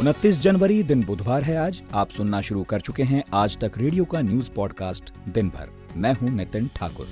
उनतीस 0.00 0.38
जनवरी 0.38 0.82
दिन 0.82 1.02
बुधवार 1.04 1.42
है 1.42 1.56
आज। 1.56 1.80
आप 1.94 2.10
सुनना 2.10 2.40
शुरू 2.40 2.62
कर 2.62 2.80
चुके 2.80 3.02
हैं 3.02 3.22
आज 3.34 3.56
तक 3.58 3.78
रेडियो 3.78 4.04
का 4.04 4.20
न्यूज़ 4.20 4.50
पॉडकास्ट 4.50 5.10
दिन 5.28 5.48
भर। 5.48 5.70
मैं 5.96 6.12
हूँ 6.12 6.30
नितिन 6.30 6.68
ठाकुर। 6.76 7.06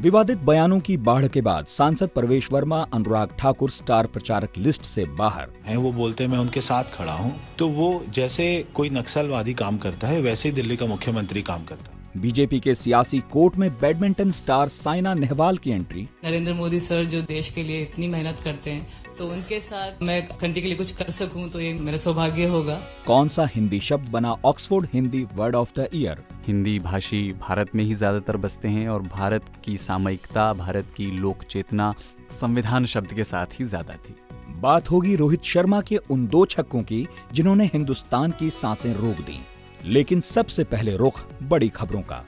विवादित 0.00 0.38
बयानों 0.38 0.78
की 0.80 0.96
बाढ़ 0.96 1.26
के 1.28 1.40
बाद 1.40 1.66
सांसद 1.66 2.08
प्रवेश 2.08 2.48
वर्मा 2.52 2.80
अनुराग 2.94 3.36
ठाकुर 3.38 3.70
स्टार 3.70 4.06
प्रचारक 4.06 4.56
लिस्ट 4.58 4.84
से 4.84 5.04
बाहर। 5.18 5.50
हैं 5.64 5.76
वो 5.76 5.92
बोलते 5.92 6.24
हैं 6.24 6.30
मैं 6.30 6.38
उनके 6.38 6.60
साथ 6.60 6.84
खड़ा 6.84 7.12
हूँ। 7.12 7.34
तो 7.58 7.68
वो 7.68 8.04
जैसे 8.08 8.66
कोई 8.74 8.90
नक्सलवादी 8.90 9.54
काम 9.54 9.78
करता 9.78 10.08
है 10.08 10.20
वैसे 10.20 10.48
ही 10.48 10.54
दिल्ली 10.54 10.76
का 10.76 10.86
मुख्यमंत्री 10.86 11.42
काम 11.42 11.64
करता 11.64 11.92
है। 11.92 12.20
बीजेपी 12.20 12.60
के 12.60 12.74
सियासी 12.74 13.18
कोर्ट 13.32 13.56
में 13.56 13.70
बैडमिंटन 13.70 14.30
स्टार 14.30 14.68
साइना 14.68 15.14
नेहवाल 15.14 15.56
की 15.56 15.70
एंट्री। 15.70 16.08
नरेंद्र 16.24 16.52
मोदी 16.52 16.80
सर 16.80 17.04
जो 17.04 17.20
देश 17.22 17.50
के 17.50 17.62
लिए 17.62 17.82
इतनी 17.82 18.08
मेहनत 18.08 18.40
करते 18.44 18.70
हैं 18.70 18.86
तो 19.18 19.26
उनके 19.26 19.58
साथ 19.60 20.02
मैं 20.02 20.22
कंट्री 20.30 20.62
के 20.62 20.68
लिए 20.68 20.76
कुछ 20.76 20.92
कर 20.92 21.10
सकूँ 21.12 21.48
तो 21.50 21.60
ये 21.60 21.72
मेरा 21.74 21.98
सौभाग्य 21.98 22.46
होगा। 22.46 22.74
कौन 23.06 23.28
सा 23.28 23.46
हिंदी 23.54 23.80
शब्द 23.80 24.08
बना 24.08 24.32
Oxford 24.44 24.88
Hindi 24.92 25.26
word 25.34 25.54
of 25.54 25.72
the 25.78 25.88
year? 25.94 26.22
Hindi 26.46 26.78
भाषी 26.78 27.22
भारत 27.40 27.74
में 27.74 27.84
ही 27.84 27.94
ज़्यादातर 27.94 28.36
बसते 28.36 28.68
हैं 28.68 28.88
और 28.88 29.02
भारत 29.08 29.50
की 29.64 29.76
सामयिकता 29.78 30.52
भारत 30.54 30.92
की 30.96 31.10
लोक 31.18 31.42
चेतना 31.44 31.92
संविधान 32.30 32.86
शब्द 32.86 33.12
के 33.12 33.24
साथ 33.24 33.60
ही 33.60 33.64
ज़्यादा 33.64 33.94
थी। 33.98 34.14
बात 34.58 34.90
होगी 34.90 35.14
रोहित 35.16 35.42
शर्मा 35.44 35.80
के 35.80 35.96
उन 36.10 36.26
दो 36.26 36.44
छक्कों 36.46 36.82
की 36.82 37.06
जिन्होंने 37.32 37.64
हिंदुस्तान 37.64 38.30
की 38.30 38.50
साँसें 38.52 38.92
रोक 38.94 39.20
दी। 39.20 39.40
लेकिन 39.84 40.20
सबसे 40.20 40.64
पहले 40.64 40.96
रुख 40.96 41.24
बड़ी 41.42 41.68
खबरों 41.68 42.00
का। 42.02 42.24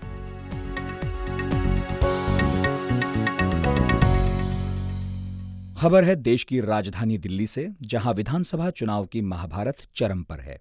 खबर 5.81 6.05
है 6.05 6.17
देश 6.17 6.45
की 6.45 6.61
राजधानी 6.61 7.19
दिल्ली 7.19 7.47
से, 7.47 7.69
जहाँ 7.83 8.13
विधानसभा 8.15 8.71
चुनाव 8.71 9.05
की 9.07 9.21
महाभारत 9.21 9.77
चरम 9.97 10.23
पर 10.23 10.41
है। 10.41 10.59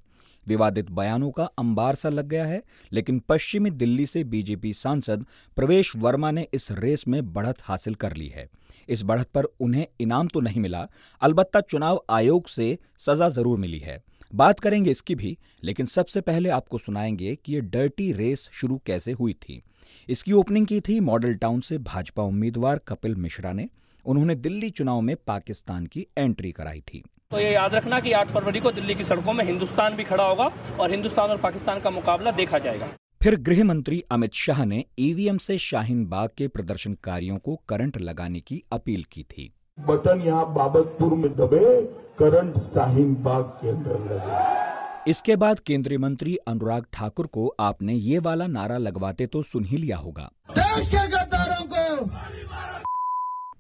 विवादित 0.48 0.92
बयानों 0.92 1.32
का 1.32 1.44
अंबार 1.44 1.96
सा 1.96 2.10
लग 2.10 2.28
गया 2.28 2.46
है, 2.46 2.64
लेकिन 2.94 3.20
पश्चिमी 3.20 3.70
दिल्ली 3.70 4.06
से 4.06 4.24
बीजेपी 4.24 4.74
सांसद 4.74 5.26
प्रवेश 5.56 5.96
वर्मा 5.96 6.32
ने 6.32 6.48
इस 6.54 6.68
रेस 6.72 7.04
में 7.08 7.34
बढ़त 7.34 7.56
हासिल 7.62 7.96
कर 7.96 8.16
ली 8.16 8.28
है। 8.28 8.48
इस 8.90 9.04
बढ़त 9.04 9.28
पर 9.28 9.44
उन्हें 9.44 9.88
इनाम 10.00 10.28
तो 10.28 10.40
नहीं 10.40 10.62
मिला, 10.62 10.88
अलबत्ता 11.22 11.62
चुनाव 11.62 12.04
आयोग 12.10 12.48
से 12.48 12.78
सजा 13.00 13.30
ज़रूर 13.30 13.58
मिली 13.58 13.80
है। 13.80 14.04
बात 14.36 14.60
करेंगे 14.60 14.92
इसकी 14.92 15.16
भी, 15.16 15.38
लेकिन 15.64 15.86
सबसे 15.86 16.22
पहले 16.22 16.50
आपको 16.50 16.78
सुनाएँगे 16.78 17.36
कि 17.36 17.54
ये 17.54 17.62
डर्टी 17.62 18.12
रेस 18.14 18.50
शुरू 18.52 18.82
कैसे 18.86 19.12
हुई 19.12 19.34
थी। 19.34 19.62
इसकी 20.10 20.32
ओपनिंग 20.32 20.68
की 20.68 20.80
थी 20.82 21.00
मॉडल 21.00 21.34
टाउन 21.34 21.62
से 21.62 21.78
भाजपा 21.78 22.24
उम्मीदवार 22.24 22.78
कपिल 22.78 23.16
मिश्रा 23.16 23.54
ने। 23.54 23.70
उन्होंने 24.10 24.36
दिल्ली 24.38 24.70
चुनाव 24.72 25.02
में 25.02 25.16
पाकिस्तान 25.28 25.86
की 25.86 26.06
एंट्री 26.18 26.52
कराई 26.52 26.80
थी। 26.84 27.04
तो 27.32 27.40
ये 27.40 27.52
याद 27.52 27.76
रखना 27.76 28.00
कि 28.00 28.12
8 28.14 28.30
फरवरी 28.30 28.60
को 28.60 28.72
दिल्ली 28.72 28.96
की 28.96 29.04
सड़कों 29.04 29.34
में 29.34 29.44
हिंदुस्तान 29.46 29.96
भी 29.96 30.04
खड़ा 30.04 30.24
होगा 30.24 30.46
और 30.80 30.92
हिंदुस्तान 30.92 31.30
और 31.30 31.38
पाकिस्तान 31.38 31.80
का 31.80 31.90
मुकाबला 31.92 32.32
देखा 32.32 32.60
जाएगा। 32.60 32.88
फिर 33.22 33.36
गृह 33.42 33.64
मंत्री 33.64 34.02
अमित 34.12 34.34
शाह 34.36 34.64
ने 34.66 34.84
ईवीएम 35.00 35.38
से 35.38 35.58
शाहीन 35.60 36.06
बाग 36.08 36.30
के 36.38 36.48
प्रदर्शनकारियों 36.48 37.38
को 37.38 37.56
करंट 37.70 37.98
लगाने 38.00 38.40
की 38.42 38.62
अपील 38.72 39.04
की 39.12 39.24
थी। 39.24 39.52
बटन 39.78 40.22
यहाँ 40.22 40.54
बाबतपुर 40.54 41.14
में 41.16 41.32
दबे 41.36 41.82
करंट 42.20 42.58
शाहीन 42.64 43.14
बाग 43.24 43.44
के 43.62 43.70
अंदर 43.70 44.00
लगे। 44.08 45.12
इसके 45.12 45.36
बाद 45.36 45.60
केंद्रीय 45.62 45.98
मंत्री 45.98 46.36
अनुराग 46.48 46.86
ठाकुर 46.94 47.28
को 47.28 47.48
आपने 47.60 47.94
ये 47.94 48.20
वाला 48.22 48.48
नारा 48.50 48.78
लगवाते 48.80 49.28
तो 49.28 49.42
सुन 49.44 49.66
ही 49.66 49.78
लिया 49.78 49.98
होगा। 49.98 50.30
देश 50.52 50.88
के 50.88 51.08
गद्दारों 51.08 51.64
को 51.66 51.84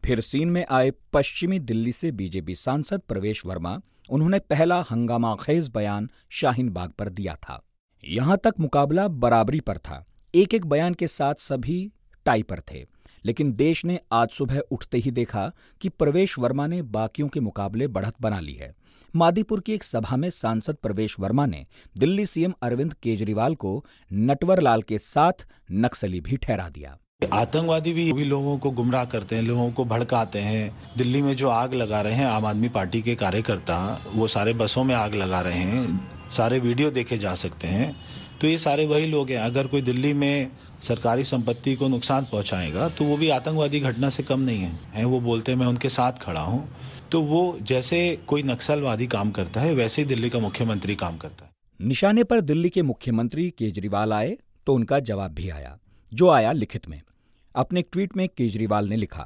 फिर 0.06 0.20
सीन 0.20 0.50
में 0.50 0.66
आए 0.72 0.92
पश्चिमी 1.14 1.60
दिल्ली 1.60 1.92
से 1.92 2.12
बीजेपी 2.12 2.56
सांसद 2.56 3.00
प्रवेश 3.00 3.46
वर्मा, 3.46 3.82
उन्होंने 4.10 4.40
पहला 4.40 4.86
हंगामा 4.92 5.36
खेज 5.36 5.70
बयान 5.70 6.10
शाहीन 6.30 6.70
बाग 6.70 6.90
पर 6.90 7.10
दिया 7.10 7.36
था। 7.36 7.66
यहाँ 8.04 8.38
तक 8.44 8.54
मुकाबला 8.60 9.08
बराबरी 9.08 9.60
पर 9.60 9.78
था। 9.78 10.06
एक 10.36 10.54
एक 10.54 10.66
बयान 10.66 10.94
के 10.94 11.08
साथ 11.08 11.36
सभी 11.36 11.92
टाई 12.26 12.44
पर 12.44 12.60
थे। 12.60 12.86
लेकिन 13.26 13.54
देश 13.54 13.86
ने 13.86 14.00
आज 14.12 14.30
सुबह 14.30 14.60
उठते 14.60 14.98
ही 14.98 15.12
देखा 15.12 15.52
कि 15.82 15.90
प्रवेश 15.90 16.40
वर्मा 16.40 16.68
ने 16.68 16.82
बाकियों 16.82 17.28
के 17.28 17.40
मुकाबले 17.40 17.88
बढ़त 17.88 18.14
बना 18.22 18.40
ली 18.40 18.54
है। 18.54 18.76
मादीपुर 19.16 19.60
की 19.60 19.74
एक 19.74 19.84
सभा 19.84 20.16
में 20.16 20.30
सांसद 20.30 20.76
प्रवेश 20.76 21.20
वर्मा 21.20 21.46
ने 21.46 21.66
दिल्ली 21.98 22.26
सीएम 22.26 22.54
अरविंद 22.62 22.94
केजरीवाल 22.94 23.56
को 23.56 23.86
नटवर 24.14 24.60
लाल 24.60 24.82
के 24.82 24.98
साथ 24.98 25.48
नक्सली 25.72 26.22
भी 26.22 26.38
ठहरा 26.38 26.70
दिया। 26.70 26.98
आतंकवादी 27.24 27.92
भी, 27.94 28.12
भी 28.14 28.24
लोगों 28.24 28.58
को 28.58 28.70
गुमराह 28.72 29.04
करते 29.06 29.36
हैं 29.36 29.42
लोगों 29.44 29.72
को 29.72 29.84
भड़काते 29.86 30.40
हैं। 30.40 30.94
दिल्ली 30.98 31.22
में 31.22 31.36
जो 31.36 31.50
आग 31.50 31.74
लगा 31.74 32.02
रहे 32.02 32.14
हैं 32.14 32.26
आम 32.26 32.46
आदमी 32.46 32.70
पार्टी 32.70 33.02
के 33.02 33.16
कार्यकर्ता 33.16 33.78
वो 34.14 34.28
सारे 34.28 34.54
बसों 34.54 34.84
में 34.84 34.94
आग 34.96 35.16
लगा 35.16 35.42
रहे 35.42 35.58
हैं 35.60 36.30
सारे 36.32 36.60
वीडियो 36.60 36.92
देखे 36.92 37.18
जा 37.18 37.34
सकते 37.36 37.68
हैं। 37.68 37.96
तो 38.42 38.48
ये 38.48 38.58
सारे 38.58 38.86
वही 38.86 39.08
लोग 39.08 39.30
हैं। 39.30 39.38
अगर 39.38 39.68
कोई 39.68 39.82
दिल्ली 39.82 40.14
में 40.14 40.52
सरकारी 40.84 41.24
संपत्ति 41.24 41.76
को 41.76 41.88
नुकसान 41.88 42.28
पहुंचाएगा 42.32 42.88
तो 42.90 43.06
वो 43.06 43.18
भी 43.18 43.30
आतंकवादी 43.30 43.80
घटना 43.80 44.10
से 44.10 44.24
कम 44.24 44.40
नहीं 44.40 44.60
है, 44.60 44.72
है 44.94 45.04
वो 45.06 45.20
बोलते 45.20 45.56
मैं 45.56 45.68
उनके 45.68 45.90
साथ 45.90 46.22
खड़ा 46.22 46.42
हूँ। 46.42 46.68
तो 47.12 47.22
वो 47.24 47.58
जैसे 47.64 48.00
कोई 48.28 48.44
नक्सलवादी 48.44 49.08
काम 49.08 49.32
करता 49.32 49.62
है 49.62 49.74
वैसे 49.74 50.02
ही 50.02 50.08
दिल्ली 50.08 50.30
का 50.30 50.40
मुख्यमंत्री 50.40 50.96
काम 50.96 51.18
करता 51.18 51.46
है। 51.46 51.52
निशाने 51.80 52.24
पर 52.24 52.42
दिल्ली 52.44 52.70
के 52.70 52.82
मुख्यमंत्री 52.84 53.50
केजरीवाल 53.50 54.14
आए 54.14 54.36
तो 54.68 54.74
उनका 54.74 55.00
जवाब 55.02 55.34
भी 55.34 55.50
आया 55.50 55.78
जो 56.12 56.30
आया 56.30 56.52
लिखित 56.52 56.90
में। 56.90 57.02
अपने 57.60 57.82
ट्वीट 57.82 58.16
में 58.18 58.28
केजरीवाल 58.30 58.88
ने 58.90 58.96
लिखा, 58.96 59.24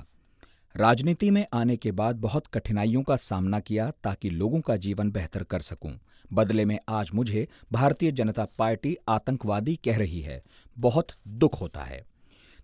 राजनीति 0.76 1.30
में 1.32 1.46
आने 1.54 1.76
के 1.78 1.92
बाद 1.92 2.16
बहुत 2.16 2.48
कठिनाइयों 2.48 3.02
का 3.04 3.16
सामना 3.16 3.60
किया 3.60 3.90
ताकि 4.04 4.30
लोगों 4.30 4.62
का 4.62 4.78
जीवन 4.78 5.12
बेहतर 5.12 5.44
कर 5.44 5.62
सकूँ। 5.62 5.92
बदले 6.32 6.66
में 6.66 6.78
आज 6.90 7.10
मुझे 7.14 7.48
भारतीय 7.72 8.12
जनता 8.12 8.46
पार्टी 8.60 8.96
आतंकवादी 9.08 9.76
कह 9.76 9.98
रही 9.98 10.22
है, 10.22 10.42
बहुत 10.78 11.12
दुख 11.28 11.60
होता 11.62 11.84
है। 11.84 12.04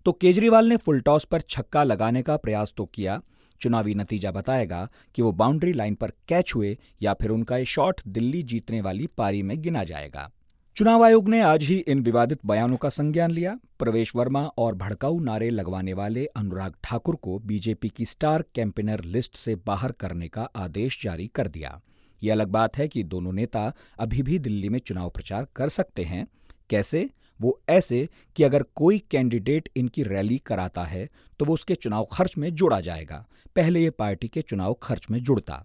तो 0.05 0.11
केजरीवाल 0.11 0.69
ने 0.69 0.77
फुलटॉस 0.77 1.25
पर 1.25 1.41
छक्का 1.41 1.83
लगाने 1.83 2.21
का 2.21 2.37
प्रयास 2.37 2.73
तो 2.77 2.85
किया। 2.85 3.21
चुनावी 3.61 3.95
नतीजा 3.95 4.31
बताएगा 4.31 4.87
कि 5.15 5.21
वो 5.21 5.31
बाउंड्री 5.33 5.73
लाइन 5.73 5.95
पर 5.95 6.13
कैच 6.27 6.55
हुए 6.55 6.77
या 7.01 7.13
फिर 7.13 7.29
उनका 7.29 7.57
ये 7.57 7.65
शॉट 7.67 8.01
दिल्ली 8.07 8.43
जीतने 8.43 8.81
वाली 8.81 9.07
पारी 9.17 9.43
में 9.43 9.61
गिना 9.61 9.83
जाएगा। 9.83 10.29
चुनाव 10.79 11.03
आयोग 11.03 11.29
ने 11.29 11.41
आज 11.41 11.63
ही 11.63 11.75
इन 11.77 12.01
विवादित 12.01 12.39
बयानों 12.45 12.77
का 12.77 12.89
संज्ञान 12.89 13.31
लिया। 13.31 13.57
प्रवेश 13.79 14.11
वर्मा 14.15 14.43
और 14.57 14.75
भड़काऊ 14.75 15.19
नारे 15.19 15.49
लगवाने 15.49 15.93
वाले 15.93 16.25
अनुराग 16.25 16.73
ठाकुर 16.83 17.15
को 17.15 17.37
बीजेपी 17.39 17.89
की 17.89 18.05
स्टार 18.05 18.43
कैंपेनर 18.55 19.03
लिस्ट 19.03 19.35
से 19.35 19.55
बाहर 19.55 19.91
करने 19.91 20.27
का 20.27 20.41
आदेश 20.41 21.01
जारी 21.03 21.27
कर 21.27 21.47
दिया। 21.47 21.81
ये 22.23 22.31
अलग 22.31 22.47
बात 22.47 22.77
है 22.77 22.87
कि 22.87 23.03
दोनों 23.03 23.33
नेता 23.33 23.73
अभी 23.99 24.23
भी 24.23 24.39
दिल्ली 24.39 24.69
में 24.69 24.79
चुनाव 24.79 25.09
प्रचार 25.09 25.47
कर 25.55 25.69
सकते 25.69 26.03
हैं। 26.03 26.25
कैसे? 26.69 27.09
वो 27.41 27.59
ऐसे 27.69 28.07
कि 28.35 28.43
अगर 28.43 28.63
कोई 28.75 29.03
कैंडिडेट 29.11 29.69
इनकी 29.75 30.03
रैली 30.03 30.37
कराता 30.37 30.83
है 30.83 31.07
तो 31.39 31.45
वो 31.45 31.53
उसके 31.53 31.75
चुनाव 31.75 32.07
खर्च 32.13 32.37
में 32.37 32.53
जोड़ा 32.55 32.81
जाएगा। 32.81 33.25
पहले 33.55 33.83
ये 33.83 33.89
पार्टी 33.89 34.27
के 34.27 34.41
चुनाव 34.41 34.73
खर्च 34.73 35.07
में 35.11 35.23
जुड़ता। 35.23 35.63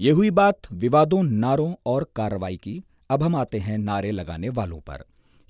ये 0.00 0.10
हुई 0.10 0.30
बात 0.30 0.72
विवादों, 0.72 1.22
नारों 1.22 1.74
और 1.86 2.10
कार्रवाई 2.16 2.56
की। 2.56 2.82
अब 3.10 3.22
हम 3.22 3.36
आते 3.36 3.58
हैं 3.58 3.78
नारे 3.78 4.10
लगाने 4.10 4.48
वालों 4.48 4.80
पर। 4.80 5.04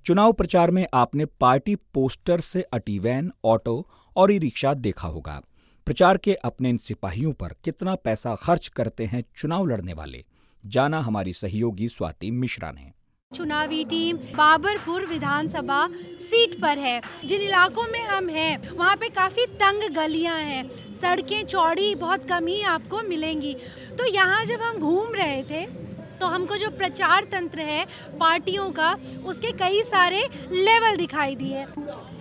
चुनाव 0.07 0.33
प्रचार 0.33 0.71
में 0.71 0.87
आपने 0.95 1.25
पार्टी 1.25 1.75
पोस्टर 1.75 2.41
से 2.41 2.63
अटी 2.63 2.99
वैन, 2.99 3.33
ऑटो 3.45 3.89
और 4.17 4.33
ई 4.33 4.39
रिक्शा 4.39 4.75
देखा 4.75 5.09
होगा। 5.09 5.43
प्रचार 5.87 6.17
के 6.17 6.35
अपने 6.35 6.69
इन 6.69 6.79
सिपाहियों 6.79 7.33
पर 7.33 7.55
कितना 7.65 7.95
पैसा 7.95 8.35
खर्च 8.35 8.69
करते 8.69 9.05
हैं 9.05 9.25
चुनाव 9.37 9.67
लड़ने 9.67 9.93
वाले? 9.93 10.25
जाना 10.67 11.01
हमारी 11.01 11.33
सहयोगी 11.33 11.89
स्वाति 11.89 12.31
मिश्रा 12.31 12.71
ने। 12.71 12.93
चुनावी 13.35 13.85
टीम 13.85 14.17
बाबरपुर 14.17 15.07
विधानसभा 15.07 15.89
सीट 16.17 16.61
पर 16.61 16.79
है। 16.79 17.01
जिन 17.25 17.41
इलाकों 17.41 17.83
में 17.83 18.01
हम 18.01 18.29
हैं, 18.29 18.71
वहाँ 18.71 18.97
पे 18.97 19.09
काफ़ी 19.09 19.47
तंग 19.47 19.95
गलियाँ 19.95 20.39
हैं। 20.39 20.93
सड़कें, 20.93 21.47
चौड़ी, 21.47 21.95
बहुत 21.95 22.25
कम 22.25 22.47
ही 22.47 22.63
आपको 22.63 23.03
मिलेंगी। 23.03 23.55
तो 23.99 24.07
यहाँ 24.07 24.45
जब 24.45 24.61
हम 24.61 24.79
घूम 24.79 25.15
रहे 25.15 25.43
थे 25.43 25.94
तो 26.25 26.29
हमको 26.29 26.57
जो 26.57 26.69
प्रचार 26.71 27.25
तंत्र 27.33 27.61
है 27.61 27.85
पार्टियों 28.21 28.71
का 28.71 28.91
उसके 29.25 29.51
कई 29.53 29.83
सारे 29.83 30.21
लेवल 30.51 30.97
दिखाई 30.97 31.35
दिए 31.37 31.65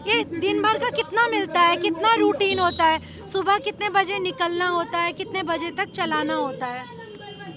ये 0.08 0.24
दिन 0.24 0.62
भर 0.62 0.78
का 0.80 0.90
कितना 0.90 1.28
मिलता 1.28 1.60
है 1.60 1.76
कितना 1.78 2.14
रूटीन 2.16 2.60
होता 2.60 2.86
है? 2.86 3.28
सुबह 3.28 3.58
कितने 3.58 3.90
बजे 3.90 4.18
निकलना 4.20 4.68
होता 4.70 5.00
है 5.00 5.14
कितने 5.14 5.44
बजे 5.44 5.70
तक 5.72 5.92
चलाना 5.92 6.36
होता 6.36 6.68
है? 6.68 6.84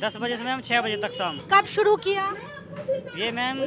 दस 0.00 0.16
बजे 0.16 0.36
से 0.36 0.44
मैम 0.44 0.60
छः 0.60 0.80
बजे 0.80 0.96
तक 0.96 1.12
शाम। 1.12 1.38
कब 1.52 1.64
शुरू 1.66 1.96
किया? 1.96 2.32
ये 3.16 3.30
मैम 3.32 3.64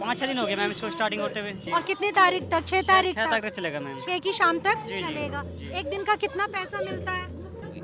पाँच 0.00 0.18
छः 0.18 0.26
दिन 0.26 0.38
हो 0.38 0.46
गए 0.46 0.56
मैम 0.56 0.70
इसको 0.70 0.90
स्टार्टिंग 0.90 1.22
होते 1.22 1.40
हुए। 1.40 1.72
और 1.74 1.82
कितनी 1.82 2.10
तारीख 2.12 2.48
तक? 2.50 2.64
छह 2.66 2.82
तारीख 2.82 3.14
छः 3.16 3.30
तक? 3.30 3.42
तक 3.42 3.56
चलेगा 3.56 3.80
मैम। 3.80 3.98
छह 3.98 4.18
की 4.18 4.32
शाम 4.32 4.58
तक 4.60 4.86
जी, 4.86 5.02
चलेगा 5.02 5.42
जी, 5.42 5.66
जी। 5.66 5.78
एक 5.80 5.90
दिन 5.90 6.04
का 6.04 6.14
कितना 6.24 6.46
पैसा 6.56 6.78
मिलता 6.80 7.12
है? 7.12 7.30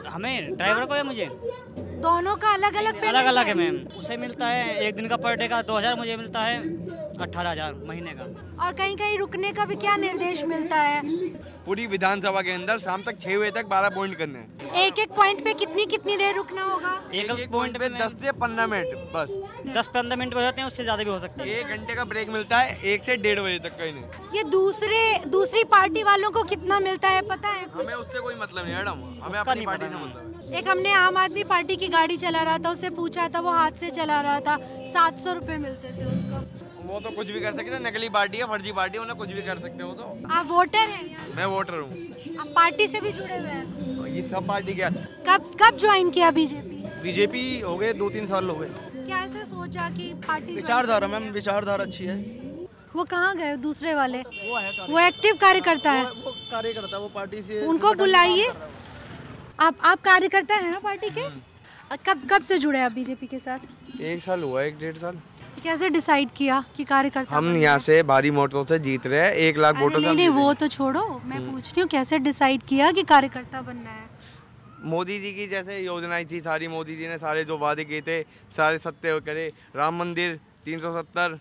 हमें 0.08 0.56
ड्राइवर 0.56 0.84
को 0.84 0.96
या 0.96 1.04
मुझे? 1.04 1.28
दोनों 2.00 2.34
का 2.36 2.52
अलग 2.54 2.74
अलग 2.76 3.02
अलग 3.04 3.26
अलग 3.26 3.46
है 3.46 3.54
मैम। 3.54 3.76
उसे 3.98 4.16
मिलता 4.16 4.46
है 4.48 4.86
एक 4.86 4.94
दिन 4.96 5.08
का 5.08 5.16
पर 5.18 5.36
डे 5.36 5.48
का 5.48 5.60
दो 5.62 5.76
हज़ार 5.76 5.94
मुझे 5.96 6.16
मिलता 6.16 6.40
है। 6.42 6.58
अट्ठारह 7.20 7.50
हज़ार 7.50 7.74
महीने 7.86 8.12
का। 8.12 8.24
और 8.64 8.72
कहीं 8.74 8.96
कहीं 8.96 9.18
रुकने 9.18 9.52
का 9.52 9.64
भी 9.64 9.76
क्या 9.76 9.96
निर्देश 9.98 10.44
मिलता 10.46 10.76
है? 10.78 11.02
पूरी 11.66 11.86
विधानसभा 11.86 12.42
के 12.42 12.52
अंदर 12.52 12.78
शाम 12.78 13.02
तक 13.02 13.18
छह 13.20 13.38
बजे 13.38 13.50
तक 13.52 13.66
बारह 13.68 13.88
पॉइंट 13.94 14.16
करने 14.18 14.38
हैं। 14.38 14.72
एक 14.78 14.98
एक 14.98 15.10
पॉइंट 15.16 15.44
पे 15.44 15.54
कितनी 15.54 15.84
कितनी 15.86 16.16
देर 16.16 16.34
रुकना 16.36 16.62
होगा? 16.64 16.92
एक 17.14 17.30
एक 17.32 17.50
पॉइंट 17.52 17.78
पे 17.78 17.88
दस 17.90 18.12
से 18.22 18.32
पंद्रह 18.34 18.66
मिनट 18.66 19.10
बस। 19.14 19.36
दस 19.76 19.86
पंद्रह 19.94 20.16
मिनट 20.16 20.34
हो 20.34 20.40
जाते 20.40 20.60
हैं 20.60 20.68
उससे 20.68 20.82
ज़्यादा 20.82 21.04
भी 21.04 21.10
हो 21.10 21.18
सकते 21.20 21.42
हैं। 21.42 21.58
एक 21.58 21.66
घंटे 21.68 21.94
का 21.94 22.04
ब्रेक 22.06 22.28
मिलता 22.30 22.58
है 22.58 22.80
एक 22.84 23.04
से 23.04 23.16
डेढ़ 23.18 23.40
बजे 23.40 23.58
तक 23.58 23.76
कहीं 23.78 23.92
नहीं। 23.92 24.36
ये 24.36 24.42
दूसरे 24.50 25.02
दूसरी 25.28 25.64
पार्टी 25.72 26.02
वालों 26.04 26.30
को 26.30 26.42
कितना 26.46 26.80
मिलता 26.80 27.08
है 27.08 27.22
पता 27.28 27.48
है 27.50 27.66
हमें 27.74 27.94
उससे 27.94 28.20
कोई 28.20 28.34
मतलब 28.36 28.64
नहीं 28.64 28.74
मैडम। 28.74 29.04
हमें 29.24 29.38
अपनी 29.38 29.66
पार्टी 29.66 29.86
से 29.86 29.94
मतलब 29.96 30.54
एक 30.56 30.68
हमने 30.68 30.92
आम 30.94 31.16
आदमी 31.18 31.42
पार्टी 31.46 31.76
की 31.76 31.88
गाड़ी 31.88 32.16
चला 32.16 32.42
रहा 32.42 32.58
था 32.58 32.70
उससे 32.70 32.90
पूछा 32.92 33.28
था 33.28 33.40
वो 33.40 33.50
हाथ 33.52 33.72
से 33.80 33.90
चला 33.92 34.20
रहा 34.20 34.40
था। 34.40 34.56
सात 34.92 35.18
सौ 35.18 35.32
रुपये 35.32 35.56
मिलते 35.58 35.88
थे 35.88 36.04
उसको। 36.06 36.77
वो 36.88 36.98
तो 37.00 37.10
कुछ 37.10 37.30
भी 37.30 37.40
कर 37.40 37.52
सकते 37.52 37.70
हैं 37.70 37.80
नकली 37.80 38.08
पार्टी 38.08 38.38
है 38.38 38.44
फर्जी 38.48 38.72
पार्टी 38.72 38.98
है 38.98 39.02
उन्हें 39.02 39.16
कुछ 39.16 39.28
भी 39.28 39.42
कर 39.42 39.58
सकते 39.60 39.82
हो 39.82 39.92
तो। 39.94 40.04
आप 40.34 40.46
वोटर 40.48 40.88
हैं 40.90 41.34
मैं 41.36 41.44
वोटर 41.54 41.74
हूँ। 41.74 42.36
आप 42.40 42.52
पार्टी 42.56 42.86
से 42.88 43.00
भी 43.00 43.12
जुड़े 43.12 43.36
हुए 43.36 43.48
हैं? 43.48 44.06
ये 44.08 44.22
सब 44.28 44.46
पार्टी 44.48 44.74
क्या? 44.74 44.88
कब 45.28 45.50
कब 45.62 45.76
ज्वाइन 45.78 46.10
किया 46.10 46.30
बीजेपी 46.38 46.82
बीजेपी 47.02 47.42
हो 47.60 47.76
गए 47.78 47.92
दो 47.94 48.08
तीन 48.10 48.26
साल 48.26 48.48
हो 48.50 48.54
गए। 48.54 48.68
क्या 48.96 49.18
ऐसे 49.24 49.44
सोचा 49.44 49.88
कि 49.90 50.12
पार्टी 50.26 50.54
विचारधारा 50.54 51.08
मैम 51.08 51.30
विचारधारा 51.32 51.84
अच्छी 51.84 52.04
है। 52.04 52.16
वो 52.94 53.04
कहाँ 53.04 53.36
गए 53.36 53.56
दूसरे 53.62 53.94
वाले? 53.94 54.18
वो 54.18 54.58
है 54.58 54.86
वो 54.88 54.98
एक्टिव 55.00 55.34
कार्यकर्ता 55.40 55.92
है। 55.92 56.04
वो 56.04 56.32
कार्यकर्ता 56.50 56.98
वो 56.98 57.08
पार्टी 57.14 57.42
से 57.42 57.64
उनको 57.66 57.92
बुलाइए। 57.94 58.48
आप 59.60 59.74
आप 59.84 60.00
कार्यकर्ता 60.04 60.54
है 60.54 60.70
ना 60.70 60.78
पार्टी 60.80 61.10
के? 61.18 61.28
कब 62.06 62.26
कब 62.30 62.42
से 62.44 62.58
जुड़े 62.58 62.80
आप 62.80 62.92
बीजेपी 62.92 63.26
के 63.26 63.38
साथ? 63.38 64.00
एक 64.02 64.22
साल 64.22 64.42
हुआ 64.42 64.62
एक 64.62 64.78
डेढ़ 64.78 64.96
साल। 64.96 65.20
कैसे 65.60 65.88
डिसाइड 65.90 66.28
किया 66.36 66.62
कि 66.76 66.84
कार्यकर्ता 66.84 67.36
हम 67.36 67.56
यहाँ 67.56 67.78
से 67.78 68.02
भारी 68.02 68.30
मोटरों 68.30 68.64
से 68.64 68.78
जीत 68.78 69.06
रहे 69.06 69.20
हैं 69.20 69.32
एक 69.46 69.58
लाख 69.58 69.80
वोटों 69.80 70.00
से 70.00 70.06
नहीं 70.06 70.16
नहीं 70.16 70.28
वो 70.36 70.52
तो 70.54 70.68
छोड़ो 70.68 71.02
मैं 71.24 71.40
पूछ 71.50 71.64
रही 71.66 71.80
हूँ 71.80 71.88
कैसे 71.90 72.18
डिसाइड 72.18 72.62
किया 72.68 72.90
कि 72.92 73.02
कार्यकर्ता 73.04 73.60
बनना 73.62 73.90
है? 73.90 74.06
मोदी 74.84 75.18
जी 75.20 75.32
की 75.32 75.46
जैसे 75.46 75.78
योजनाएँ 75.78 76.24
थी 76.24 76.40
सारी 76.40 76.68
मोदी 76.68 76.96
जी 76.96 77.08
ने 77.08 77.18
सारे 77.18 77.44
जो 77.44 77.58
वादे 77.58 77.84
किए 77.84 78.00
थे 78.00 78.22
सारे 78.56 78.78
सत्य 78.78 79.18
करे। 79.26 79.46
राम 79.76 79.98
मंदिर 79.98 80.38
370 80.66 81.38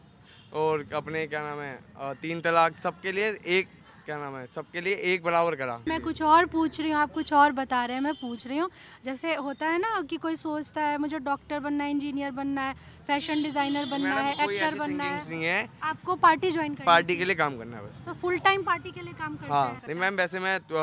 और 0.53 0.85
अपने 0.95 1.25
क्या 1.27 1.41
नाम 1.43 1.59
है 1.61 2.13
तीन 2.21 2.41
तलाक 2.41 2.75
सबके 2.83 3.11
लिए 3.11 3.29
एक 3.57 3.67
क्या 4.07 4.17
नाम 4.17 4.35
है? 4.35 4.45
सबके 4.55 4.81
लिए 4.81 4.93
एक 5.13 5.23
बराबर 5.23 5.55
करा। 5.55 5.77
मैं 5.87 5.99
कुछ 6.01 6.21
और 6.23 6.45
पूछ 6.47 6.79
रही 6.79 6.91
हूँ 6.91 6.99
आप 6.99 7.11
कुछ 7.13 7.31
और 7.33 7.51
बता 7.53 7.83
रहे 7.85 7.95
हैं 7.95 8.03
मैं 8.03 8.13
पूछ 8.15 8.45
रही 8.47 8.57
हूँ। 8.57 8.69
जैसे 9.05 9.33
होता 9.37 9.67
है 9.67 9.79
ना 9.79 10.01
कि 10.09 10.17
कोई 10.17 10.35
सोचता 10.37 10.81
है 10.81 10.97
मुझे 10.97 11.19
डॉक्टर 11.21 11.59
बनना 11.59 11.83
है 11.83 11.91
इंजीनियर 11.91 12.31
बनना 12.31 12.61
है 12.61 12.73
फ़ैशन 13.07 13.43
डिज़ाइनर 13.43 13.85
बनना 13.87 14.13
है 14.15 14.31
एक्टर 14.33 14.77
बनना 14.77 15.03
thinkings 15.03 15.29
नहीं 15.29 15.43
है। 15.43 15.57
है 15.57 15.69
आपको 15.83 16.15
पार्टी 16.17 16.51
ज्वाइन 16.51 16.73
करनी 16.73 16.85
पार्टी 16.85 17.15
के 17.15 17.25
लिए 17.25 17.35
काम 17.35 17.57
करना 17.57 17.77
है 17.77 17.83
बस। 17.83 18.05
तो 18.05 18.13
फुल 18.21 18.37
टाइम 18.39 18.63
पार्टी 18.63 18.91
के 18.91 19.01
लिए 19.01 19.13
काम 19.15 19.35
करते 19.35 19.53
हाँ 19.53 19.81
नहीं 19.83 19.99
मैम 19.99 20.15
वैसे 20.15 20.39
मैं 20.39 20.59
तो, 20.61 20.75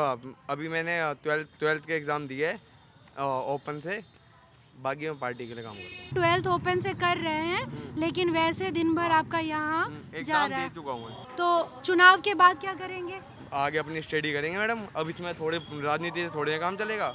अभी 0.49 0.69
मैंने 0.69 0.99
ट्वेल्थ 1.23 1.59
ट्वेल्थ 1.59 1.85
के 1.87 1.93
एग्ज़ाम 1.93 2.27
दिए 2.27 2.53
ओपन 3.17 3.79
से। 3.83 4.01
बाकी 4.75 5.05
मैं 5.05 5.17
पार्टी 5.19 5.47
के 5.47 5.53
लिए 5.53 5.63
काम 5.63 5.73
करता 5.73 6.01
हूँ। 6.01 6.13
ट्वेल्थ 6.13 6.47
ओपन 6.49 6.79
से 6.79 6.93
कर 6.95 7.17
रहे 7.17 7.45
हैं 7.45 7.95
लेकिन 7.97 8.29
वैसे 8.31 8.71
दिन 8.71 8.93
भर 8.95 9.11
आपका 9.13 9.39
यहाँ 9.41 9.87
जा 10.15 10.45
रहा 10.45 10.59
है। 10.59 10.69
चुका 10.75 10.91
हूँ 10.91 11.09
तो 11.37 11.81
चुनाव 11.81 12.21
के 12.21 12.33
बाद 12.35 12.59
क्या 12.59 12.73
करेंगे? 12.75 13.19
आगे 13.53 13.77
अपनी 13.77 14.01
स्टडी 14.01 14.31
करेंगे 14.33 14.57
मैडम। 14.57 14.85
अब 14.95 15.09
इसमें 15.09 15.33
थोड़े 15.33 15.57
राजनीति 15.57 16.21
से 16.21 16.29
थोड़े 16.35 16.57
काम 16.59 16.77
चलेगा। 16.77 17.13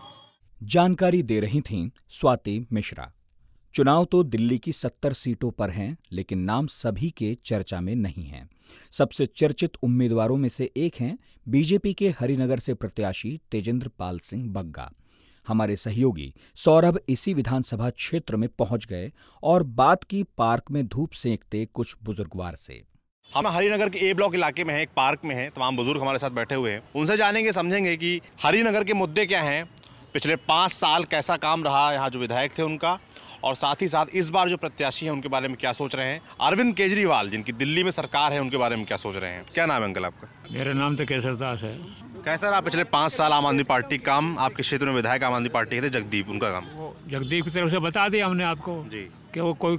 जानकारी 0.60 1.22
दे 1.22 1.40
रही 1.40 1.60
थी 1.60 1.90
स्वाति 2.10 2.66
मिश्रा। 2.72 3.10
चुनाव 3.74 4.04
तो 4.04 4.22
दिल्ली 4.24 4.58
की 4.58 4.72
सत्तर 4.72 5.12
सीटों 5.12 5.50
पर 5.50 5.70
हैं 5.70 5.96
लेकिन 6.12 6.38
नाम 6.40 6.66
सभी 6.66 7.10
के 7.10 7.34
चर्चा 7.44 7.80
में 7.80 7.94
नहीं 7.96 8.24
हैं। 8.24 8.48
सबसे 8.92 9.26
चर्चित 9.26 9.76
उम्मीदवारों 9.82 10.36
में 10.36 10.48
से 10.48 10.70
एक 10.76 10.94
हैं 11.00 11.16
बीजेपी 11.46 11.92
के 11.94 12.08
हरिनगर 12.20 12.58
से 12.58 12.74
प्रत्याशी 12.74 13.38
तेजेंद्र 13.50 13.88
पाल 13.98 14.18
सिंह 14.20 14.48
बग्गा। 14.52 14.90
हमारे 15.50 15.76
सहयोगी 15.76 16.32
सौरभ 16.56 17.00
इसी 17.08 17.34
विधानसभा 17.34 17.90
क्षेत्र 17.90 18.36
में 18.36 18.48
पहुँच 18.58 18.86
गए 18.86 19.10
और 19.42 19.62
बात 19.62 20.04
की 20.04 20.22
पार्क 20.38 20.70
में 20.70 20.86
धूप 20.86 21.12
सेंकते 21.14 21.64
कुछ 21.74 21.96
बुजुर्गवार 22.04 22.54
से। 22.56 22.82
हम 23.30 23.46
हरिनगर 23.46 23.88
के 23.88 23.98
ए 23.98 24.14
ब्लॉक 24.14 24.34
इलाके 24.34 24.64
में 24.64 24.72
है, 24.74 24.80
एक 24.82 24.88
पार्क 24.96 25.20
में 25.24 25.34
है, 25.34 25.48
तमाम 25.48 25.76
बुज़ुर्ग 25.76 26.00
हमारे 26.00 26.18
साथ 26.18 26.30
बैठे 26.30 26.54
हुए 26.54 26.70
हैं। 26.70 26.82
उनसे 26.96 27.16
जानेंगे, 27.16 27.52
समझेंगे 27.52 27.96
कि 27.96 28.20
हरिनगर 28.42 28.84
के 28.84 28.94
मुद्दे 28.94 29.26
क्या 29.26 29.42
हैं। 29.42 29.64
पिछले 30.14 30.36
पाँच 30.38 30.72
साल 30.72 31.04
कैसा 31.04 31.36
काम 31.36 31.64
रहा, 31.64 31.92
यहाँ 31.92 32.08
जो 32.10 32.18
विधायक 32.18 32.58
थे 32.58 32.62
उनका 32.62 32.98
और 33.44 33.54
साथ 33.54 33.82
ही 33.82 33.88
साथ 33.88 34.06
इस 34.14 34.30
बार 34.30 34.48
जो 34.48 34.56
प्रत्याशी 34.56 35.06
हैं 35.06 35.12
उनके 35.12 35.28
बारे 35.28 35.48
में 35.48 35.56
क्या 35.56 35.72
सोच 35.72 35.94
रहे 35.94 36.06
हैं? 36.06 36.20
अरविंद 36.40 36.74
केजरीवाल 36.74 37.30
जिनकी 37.30 37.52
दिल्ली 37.52 37.84
में 37.84 37.90
सरकार 37.90 38.32
है 38.32 38.40
उनके 38.40 38.56
बारे 38.56 38.76
में 38.76 38.84
क्या 38.86 38.96
सोच 38.96 39.16
रहे 39.16 39.30
हैं? 39.30 39.44
क्या 39.54 39.66
नाम 39.66 39.82
है 39.82 39.88
अंकल 39.88 40.04
आपका? 40.04 40.28
मेरा 40.52 40.72
नाम 40.72 40.96
तो 40.96 41.04
केसर 41.04 41.34
दास 41.34 41.62
है। 41.62 41.76
कैसा 42.24 42.50
रहा 42.50 42.60
पिछले 42.60 42.84
पाँच 42.86 43.12
साल 43.12 43.32
आम 43.32 43.46
आदमी 43.46 43.62
पार्टी 43.62 43.98
काम 44.00 44.36
आपके 44.38 44.62
क्षेत्र 44.62 44.86
में 44.86 44.94
विधायक 44.94 45.24
आम 45.24 45.34
आदमी 45.34 45.48
पार्टी 45.48 45.76
के 45.76 45.82
थे 45.82 45.88
जगदीप 45.90 46.28
उनका 46.28 46.50
काम? 46.50 46.66
जगदीप 47.10 47.44
की 47.44 47.50
तरफ़ 47.50 47.70
से 47.70 47.78
बता 47.78 48.08
दिया 48.08 48.26
हमने 48.26 48.44
आपको 48.44 48.82
जी। 48.88 49.08
कि 49.34 49.40
वो 49.40 49.54
कोई 49.54 49.78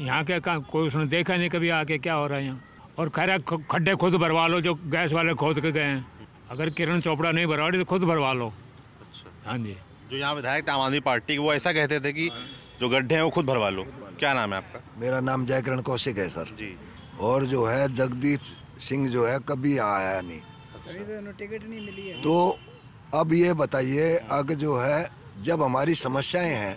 यहाँ 0.00 0.22
के 0.24 0.40
काम 0.40 0.62
कोई 0.72 0.86
उसने 0.86 1.06
देखा 1.06 1.36
नहीं 1.36 1.50
कभी 1.50 1.68
आके 1.70 1.98
क्या 1.98 2.14
हो 2.14 2.26
रहा 2.26 2.38
है 2.38 2.44
यहाँ? 2.44 2.62
और 2.98 3.08
कह 3.08 3.24
रहा 3.24 3.56
खड्डे 3.70 3.94
खुद 3.94 4.14
भरवा 4.16 4.46
लो 4.46 4.60
जो 4.60 4.74
गैस 4.74 5.12
वाले 5.12 5.34
खोद 5.34 5.60
के 5.60 5.72
गए 5.72 5.82
हैं। 5.82 6.06
अगर 6.50 6.70
किरण 6.70 7.00
चोपड़ा 7.00 7.30
नहीं 7.30 7.46
भरवा 7.46 7.68
रही 7.68 7.78
तो 7.78 7.84
खुद 7.84 8.04
भरवा 8.04 8.32
लो। 8.32 8.46
अच्छा। 8.46 9.50
हाँ 9.50 9.58
जी। 9.58 9.76
जो 10.10 10.16
यहाँ 10.16 10.34
विधायक 10.34 10.66
थे 10.68 10.72
आम 10.72 10.80
आदमी 10.80 11.00
पार्टी 11.00 11.38
वो 11.38 11.52
ऐसा 11.54 11.72
कहते 11.72 12.00
थे 12.00 12.12
कि 12.12 12.30
जो 12.80 12.88
गड्ढे 12.88 13.14
हैं 13.14 13.22
वो 13.22 13.30
खुद 13.30 13.46
भरवा 13.46 13.68
लो। 13.68 13.84
क्या 14.18 14.32
नाम 14.34 14.52
है 14.52 14.56
आपका? 14.56 14.80
मेरा 14.98 15.20
नाम 15.20 15.44
जयकरण 15.46 15.80
कौशिक 15.80 16.18
है 16.18 16.28
सर। 16.28 16.54
जी। 16.58 16.76
और 17.20 17.44
जो 17.44 17.64
है 17.64 17.92
जगदीप 17.94 18.40
सिंह 18.80 19.08
जो 19.10 19.26
है 19.26 19.38
कभी 19.48 19.76
आया 19.78 20.20
नहीं। 20.20 20.40
टिकट 21.32 21.62
नहीं 21.62 21.80
मिली 21.80 22.08
है। 22.08 22.20
तो 22.22 22.58
अब 23.14 23.32
ये 23.32 23.52
बताइए 23.54 24.16
अगर 24.32 24.54
जो 24.54 24.76
है 24.76 25.08
जब 25.42 25.62
हमारी 25.62 25.94
समस्याएँ 25.94 26.54
हैं 26.54 26.76